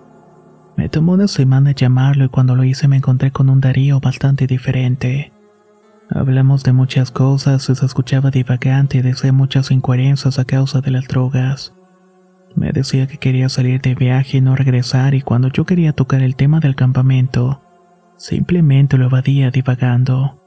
me 0.78 0.90
tomó 0.90 1.14
una 1.14 1.28
semana 1.28 1.72
llamarlo 1.72 2.26
y 2.26 2.30
cuando 2.30 2.56
lo 2.56 2.64
hice 2.64 2.88
me 2.88 2.98
encontré 2.98 3.32
con 3.32 3.50
un 3.50 3.62
Darío 3.62 4.00
bastante 4.00 4.48
diferente. 4.48 5.32
Hablamos 6.10 6.64
de 6.64 6.74
muchas 6.74 7.12
cosas 7.12 7.64
se 7.64 7.74
escuchaba 7.74 8.30
divagante 8.30 9.00
y 9.00 9.02
decía 9.02 9.34
muchas 9.34 9.72
incoherencias 9.72 10.38
a 10.38 10.46
causa 10.46 10.82
de 10.82 10.92
las 10.92 11.08
drogas. 11.08 11.74
Me 12.56 12.72
decía 12.72 13.08
que 13.08 13.18
quería 13.18 13.50
salir 13.50 13.82
de 13.82 13.96
viaje 13.96 14.38
y 14.38 14.42
no 14.42 14.56
regresar 14.56 15.16
y 15.16 15.22
cuando 15.22 15.50
yo 15.50 15.66
quería 15.66 15.94
tocar 15.94 16.22
el 16.22 16.36
tema 16.36 16.60
del 16.60 16.76
campamento, 16.76 17.62
simplemente 18.18 18.98
lo 18.98 19.06
evadía 19.06 19.50
divagando. 19.50 20.40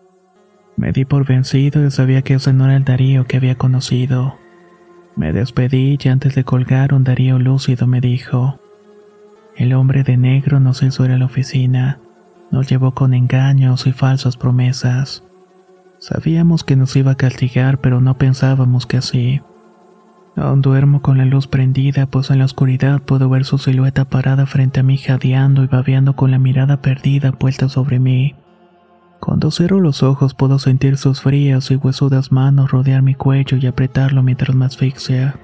Me 0.77 0.93
di 0.93 1.05
por 1.05 1.27
vencido 1.27 1.85
y 1.85 1.91
sabía 1.91 2.23
que 2.23 2.35
ese 2.35 2.53
no 2.53 2.67
era 2.67 2.77
el 2.77 2.85
Darío 2.85 3.27
que 3.27 3.37
había 3.39 3.57
conocido. 3.57 4.37
Me 5.17 5.33
despedí 5.33 5.99
y 6.01 6.09
antes 6.09 6.35
de 6.35 6.45
colgar 6.45 6.93
un 6.93 7.03
Darío 7.03 7.39
lúcido 7.39 7.87
me 7.87 8.01
dijo, 8.01 8.61
el 9.57 9.73
hombre 9.73 10.03
de 10.03 10.19
negro 10.19 10.61
nos 10.61 10.83
hizo 10.83 11.07
ir 11.07 11.13
a 11.13 11.19
la 11.19 11.25
oficina, 11.25 11.99
nos 12.51 12.69
llevó 12.69 12.93
con 12.93 13.15
engaños 13.15 13.87
y 13.87 13.93
falsas 13.93 14.37
promesas. 14.37 15.25
Sabíamos 15.99 16.63
que 16.63 16.77
nos 16.77 16.95
iba 16.95 17.13
a 17.13 17.17
castigar, 17.17 17.81
pero 17.81 18.03
no 18.03 18.19
pensábamos 18.19 18.87
que 18.87 18.99
así. 18.99 19.41
Aún 20.37 20.61
duermo 20.61 21.01
con 21.01 21.17
la 21.17 21.25
luz 21.25 21.47
prendida, 21.47 22.07
pues 22.07 22.31
en 22.31 22.39
la 22.39 22.45
oscuridad 22.45 23.01
puedo 23.01 23.31
ver 23.31 23.47
su 23.47 23.57
silueta 23.57 24.05
parada 24.05 24.45
frente 24.45 24.81
a 24.81 24.83
mí 24.83 24.99
jadeando 24.99 25.65
y 25.65 25.67
babeando 25.67 26.15
con 26.15 26.31
la 26.31 26.39
mirada 26.39 26.83
perdida 26.83 27.33
puesta 27.33 27.71
sobre 27.71 27.99
mí. 27.99 28.35
Cuando 29.19 29.51
cierro 29.51 29.81
los 29.81 30.03
ojos 30.03 30.35
puedo 30.35 30.59
sentir 30.59 30.99
sus 30.99 31.23
frías 31.23 31.71
y 31.71 31.77
huesudas 31.77 32.33
manos 32.33 32.71
rodear 32.71 33.01
mi 33.01 33.15
cuello 33.15 33.57
y 33.57 33.67
apretarlo 33.67 34.23
mientras 34.23 34.55
me 34.55 34.67
asfixia. 34.67 35.37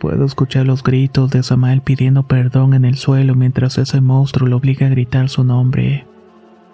Puedo 0.00 0.24
escuchar 0.24 0.66
los 0.66 0.82
gritos 0.82 1.30
de 1.30 1.44
Samael 1.44 1.80
pidiendo 1.80 2.24
perdón 2.24 2.74
en 2.74 2.84
el 2.84 2.96
suelo 2.96 3.36
mientras 3.36 3.78
ese 3.78 4.00
monstruo 4.00 4.48
lo 4.48 4.56
obliga 4.56 4.86
a 4.86 4.90
gritar 4.90 5.28
su 5.28 5.44
nombre. 5.44 6.06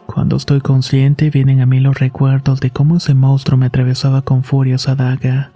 Cuando 0.06 0.36
estoy 0.36 0.60
consciente 0.60 1.28
vienen 1.28 1.60
a 1.60 1.66
mí 1.66 1.78
los 1.80 1.98
recuerdos 1.98 2.60
de 2.60 2.70
cómo 2.70 2.96
ese 2.96 3.14
monstruo 3.14 3.58
me 3.58 3.66
atravesaba 3.66 4.22
con 4.22 4.44
furia 4.44 4.76
esa 4.76 4.94
daga. 4.94 5.52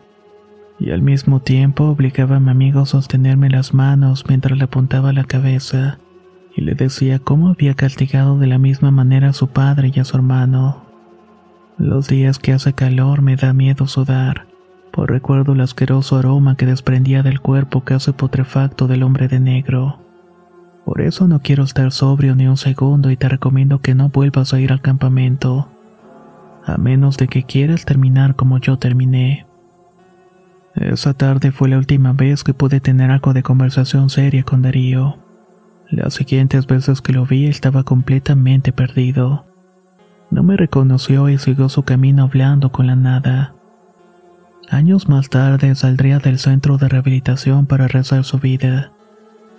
Y 0.79 0.91
al 0.91 1.03
mismo 1.03 1.41
tiempo 1.41 1.85
obligaba 1.85 2.37
a 2.37 2.41
mi 2.41 2.51
amigo 2.51 2.81
a 2.81 2.87
sostenerme 2.87 3.51
las 3.51 3.75
manos 3.75 4.25
mientras 4.29 4.57
le 4.57 4.65
apuntaba 4.65 5.13
la 5.13 5.25
cabeza 5.25 5.99
y 6.55 6.63
le 6.63 6.75
decía 6.75 7.19
cómo 7.19 7.49
había 7.49 7.75
castigado 7.75 8.39
de 8.39 8.47
la 8.47 8.59
misma 8.59 8.91
manera 8.91 9.31
a 9.31 9.33
su 9.33 9.49
padre 9.49 9.91
y 9.95 10.01
a 10.01 10.05
su 10.05 10.17
hermano. 10.17 10.85
Los 11.79 12.09
días 12.09 12.39
que 12.39 12.53
hace 12.53 12.73
calor 12.73 13.23
me 13.23 13.37
da 13.37 13.53
miedo 13.53 13.87
sudar 13.87 14.49
por 14.99 15.11
recuerdo 15.11 15.53
el 15.53 15.61
asqueroso 15.61 16.17
aroma 16.17 16.57
que 16.57 16.67
desprendía 16.67 17.23
del 17.23 17.41
cuerpo 17.41 17.83
casi 17.83 18.11
putrefacto 18.11 18.89
del 18.89 19.05
hombre 19.05 19.29
de 19.29 19.39
negro. 19.39 20.01
Por 20.85 21.03
eso 21.03 21.29
no 21.29 21.41
quiero 21.41 21.63
estar 21.63 21.93
sobrio 21.93 22.35
ni 22.35 22.49
un 22.49 22.57
segundo 22.57 23.11
y 23.13 23.17
te 23.17 23.29
recomiendo 23.29 23.81
que 23.81 23.95
no 23.95 24.09
vuelvas 24.09 24.53
a 24.53 24.61
ir 24.61 24.73
al 24.73 24.81
campamento, 24.81 25.69
a 26.65 26.79
menos 26.79 27.17
de 27.17 27.29
que 27.29 27.45
quieras 27.45 27.85
terminar 27.85 28.35
como 28.35 28.59
yo 28.59 28.79
terminé. 28.79 29.47
Esa 30.81 31.13
tarde 31.13 31.51
fue 31.51 31.69
la 31.69 31.79
última 31.79 32.13
vez 32.13 32.45
que 32.45 32.55
pude 32.55 32.81
tener 32.81 33.11
algo 33.11 33.33
de 33.33 33.43
conversación 33.43 34.11
seria 34.11 34.45
con 34.45 34.63
Darío. 34.63 35.19
Las 35.91 36.15
siguientes 36.15 36.67
veces 36.67 37.01
que 37.01 37.13
lo 37.13 37.27
vi 37.27 37.47
estaba 37.47 37.83
completamente 37.83 38.73
perdido. 38.73 39.47
No 40.31 40.45
me 40.45 40.57
reconoció 40.57 41.29
y 41.29 41.39
siguió 41.39 41.69
su 41.69 41.83
camino 41.83 42.23
hablando 42.25 42.71
con 42.71 42.87
la 42.87 42.95
nada. 42.95 43.55
Años 44.71 45.09
más 45.09 45.31
tarde 45.31 45.75
saldría 45.75 46.21
del 46.21 46.39
centro 46.39 46.77
de 46.79 46.89
rehabilitación 46.89 47.67
para 47.67 47.89
rezar 47.89 48.23
su 48.23 48.39
vida. 48.39 48.93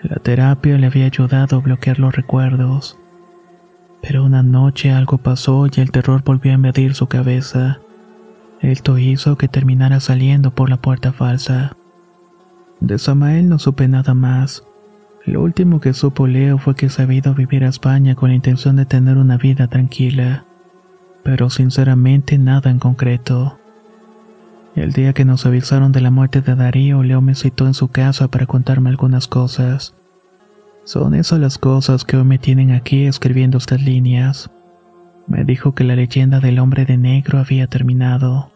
La 0.02 0.18
terapia 0.18 0.78
le 0.78 0.88
había 0.88 1.08
ayudado 1.08 1.58
a 1.58 1.62
bloquear 1.62 2.00
los 2.00 2.16
recuerdos. 2.16 2.98
Pero 4.02 4.24
una 4.24 4.44
noche 4.44 4.92
algo 4.92 5.18
pasó 5.18 5.68
y 5.68 5.82
el 5.82 5.92
terror 5.92 6.24
volvió 6.24 6.54
a 6.54 6.56
invadir 6.56 6.94
su 6.94 7.08
cabeza. 7.08 7.80
Esto 8.62 8.98
hizo 8.98 9.38
que 9.38 9.48
terminara 9.48 10.00
saliendo 10.00 10.52
por 10.52 10.70
la 10.70 10.78
puerta 10.78 11.14
falsa. 11.14 11.78
De 12.82 12.98
Samael 12.98 13.48
no 13.48 13.60
supe 13.60 13.88
nada 13.88 14.14
más. 14.14 14.64
Lo 15.26 15.42
último 15.42 15.80
que 15.80 15.94
supo 15.94 16.28
Leo 16.28 16.58
fue 16.58 16.76
que 16.76 16.90
se 16.90 17.04
había 17.04 17.20
ido 17.20 17.32
a 17.32 17.36
vivir 17.36 17.64
a 17.64 17.70
España 17.70 18.16
con 18.16 18.30
la 18.30 18.36
intención 18.36 18.76
de 18.76 18.86
tener 18.86 19.18
una 19.18 19.38
vida 19.38 19.68
tranquila. 19.68 20.46
Pero 21.24 21.50
sinceramente 21.50 22.38
nada 22.38 22.70
en 22.70 22.80
concreto. 22.80 23.58
El 24.76 24.94
día 24.94 25.14
que 25.14 25.26
nos 25.26 25.46
avisaron 25.46 25.92
de 25.92 26.02
la 26.02 26.12
muerte 26.12 26.42
de 26.42 26.56
Darío, 26.56 27.04
Leo 27.04 27.22
me 27.22 27.36
citó 27.36 27.66
en 27.66 27.74
su 27.74 27.90
casa 27.90 28.28
para 28.28 28.46
contarme 28.46 28.90
algunas 28.90 29.28
cosas. 29.28 29.96
Son 30.84 31.14
esas 31.14 31.40
las 31.40 31.58
cosas 31.58 32.04
que 32.06 32.18
hoy 32.18 32.24
me 32.24 32.40
tienen 32.40 32.72
aquí 32.72 33.06
escribiendo 33.06 33.58
estas 33.58 33.82
líneas. 33.82 34.50
Me 35.30 35.46
dijo 35.46 35.76
que 35.76 35.84
la 35.84 35.96
leyenda 35.96 36.40
del 36.40 36.58
hombre 36.58 36.86
de 36.86 36.98
negro 36.98 37.38
había 37.38 37.68
terminado. 37.68 38.52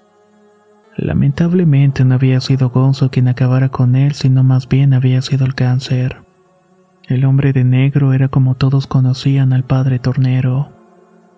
Lamentablemente 0.97 2.03
no 2.03 2.15
había 2.15 2.41
sido 2.41 2.71
Gonzo 2.71 3.12
quien 3.12 3.27
acabara 3.27 3.69
con 3.69 3.95
él, 3.95 4.13
sino 4.13 4.43
más 4.43 4.67
bien 4.67 4.93
había 4.93 5.21
sido 5.21 5.45
el 5.45 5.53
cáncer. 5.53 6.17
El 7.07 7.25
hombre 7.25 7.53
de 7.53 7.63
negro 7.63 8.12
era 8.13 8.27
como 8.27 8.55
todos 8.55 8.88
conocían 8.88 9.53
al 9.53 9.63
padre 9.63 9.99
tornero. 9.99 10.71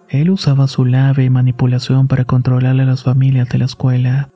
Él 0.07 0.29
usaba 0.29 0.67
su 0.67 0.85
lave 0.85 1.25
y 1.25 1.29
manipulación 1.29 2.07
para 2.07 2.23
controlar 2.23 2.79
a 2.79 2.85
las 2.85 3.03
familias 3.03 3.49
de 3.49 3.57
la 3.57 3.65
escuela 3.65 4.29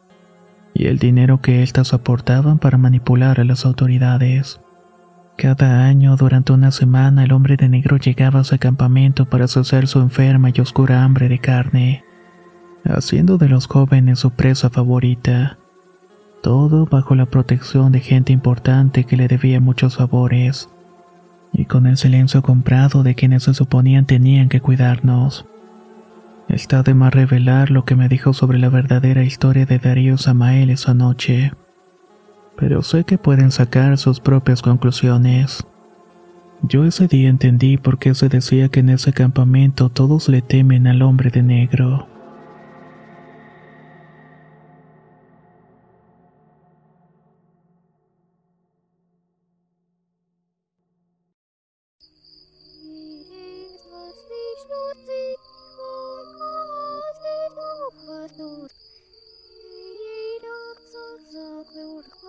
y 0.74 0.88
el 0.88 1.00
dinero 1.00 1.42
que 1.42 1.64
éstas 1.64 1.94
aportaban 1.94 2.60
para 2.60 2.78
manipular 2.78 3.40
a 3.40 3.46
las 3.46 3.66
autoridades. 3.66 4.60
Cada 5.42 5.86
año, 5.86 6.18
durante 6.18 6.52
una 6.52 6.70
semana, 6.70 7.24
el 7.24 7.32
hombre 7.32 7.56
de 7.56 7.70
negro 7.70 7.96
llegaba 7.96 8.42
a 8.42 8.44
su 8.44 8.58
campamento 8.58 9.24
para 9.24 9.48
saciar 9.48 9.88
su 9.88 10.02
enferma 10.02 10.50
y 10.54 10.60
oscura 10.60 11.06
hambre 11.06 11.30
de 11.30 11.40
carne, 11.40 12.04
haciendo 12.84 13.38
de 13.38 13.48
los 13.48 13.66
jóvenes 13.66 14.20
su 14.20 14.32
presa 14.32 14.70
favorita. 14.70 15.58
Todo 16.44 16.88
bajo 16.88 17.16
la 17.16 17.26
protección 17.26 17.94
de 17.94 18.02
gente 18.02 18.34
importante 18.34 19.06
que 19.06 19.16
le 19.16 19.30
debía 19.30 19.62
muchos 19.62 19.96
favores, 19.96 20.70
y 21.54 21.64
con 21.64 21.88
el 21.88 21.96
silencio 21.96 22.42
comprado 22.42 23.04
de 23.04 23.16
quienes 23.16 23.44
se 23.44 23.54
suponían 23.54 24.06
tenían 24.06 24.50
que 24.50 24.60
cuidarnos. 24.60 25.46
Está 26.50 26.84
de 26.84 26.94
más 26.94 27.14
revelar 27.14 27.72
lo 27.72 27.86
que 27.86 27.96
me 27.96 28.10
dijo 28.10 28.34
sobre 28.34 28.60
la 28.60 28.68
verdadera 28.68 29.24
historia 29.24 29.66
de 29.66 29.80
Darío 29.80 30.18
Samael 30.18 30.70
esa 30.70 30.94
noche. 30.94 31.54
Pero 32.60 32.82
sé 32.82 33.06
que 33.06 33.18
pueden 33.18 33.52
sacar 33.52 33.98
sus 33.98 34.20
propias 34.20 34.62
conclusiones. 34.62 35.66
Yo 36.62 36.84
ese 36.84 37.08
día 37.08 37.30
entendí 37.30 37.78
por 37.78 37.98
qué 38.00 38.14
se 38.14 38.28
decía 38.28 38.68
que 38.68 38.82
en 38.82 38.90
ese 38.90 39.14
campamento 39.14 39.90
todos 39.90 40.28
le 40.28 40.42
temen 40.42 40.86
al 40.86 41.02
hombre 41.02 41.30
de 41.30 41.42
negro. 41.42 42.08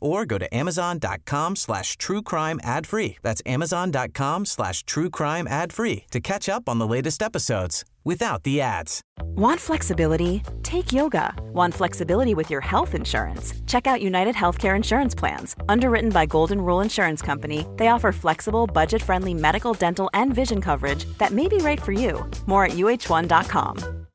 or 0.00 0.24
go 0.24 0.38
to 0.38 0.52
amazon.com 0.54 1.56
slash 1.56 1.96
true 1.96 2.22
crime 2.22 2.60
ad 2.62 2.86
free. 2.86 3.18
That's 3.22 3.42
amazon.com 3.46 4.46
slash 4.46 4.82
true 4.84 5.10
crime 5.10 5.46
ad 5.46 5.72
free 5.72 6.04
to 6.10 6.20
catch 6.20 6.48
up 6.48 6.68
on 6.68 6.78
the 6.78 6.86
latest 6.86 7.22
episodes 7.22 7.84
without 8.04 8.42
the 8.42 8.60
ads. 8.60 9.02
Want 9.36 9.60
flexibility? 9.60 10.42
Take 10.62 10.92
yoga. 10.92 11.34
Want 11.52 11.74
flexibility 11.74 12.34
with 12.34 12.50
your 12.50 12.60
health 12.60 12.94
insurance? 12.94 13.54
Check 13.66 13.86
out 13.86 14.02
United 14.02 14.34
Healthcare 14.34 14.74
Insurance 14.74 15.14
Plans. 15.14 15.54
Underwritten 15.68 16.10
by 16.10 16.26
Golden 16.26 16.60
Rule 16.60 16.80
Insurance 16.80 17.22
Company, 17.22 17.66
they 17.76 17.88
offer 17.88 18.12
flexible, 18.12 18.66
budget 18.66 19.02
friendly 19.02 19.34
medical, 19.34 19.74
dental, 19.74 20.10
and 20.14 20.34
vision 20.34 20.60
coverage 20.60 21.04
that 21.18 21.32
may 21.32 21.48
be 21.48 21.58
right 21.58 21.80
for 21.80 21.92
you. 21.92 22.28
More 22.46 22.64
at 22.64 22.72
uh1.com. 22.72 24.07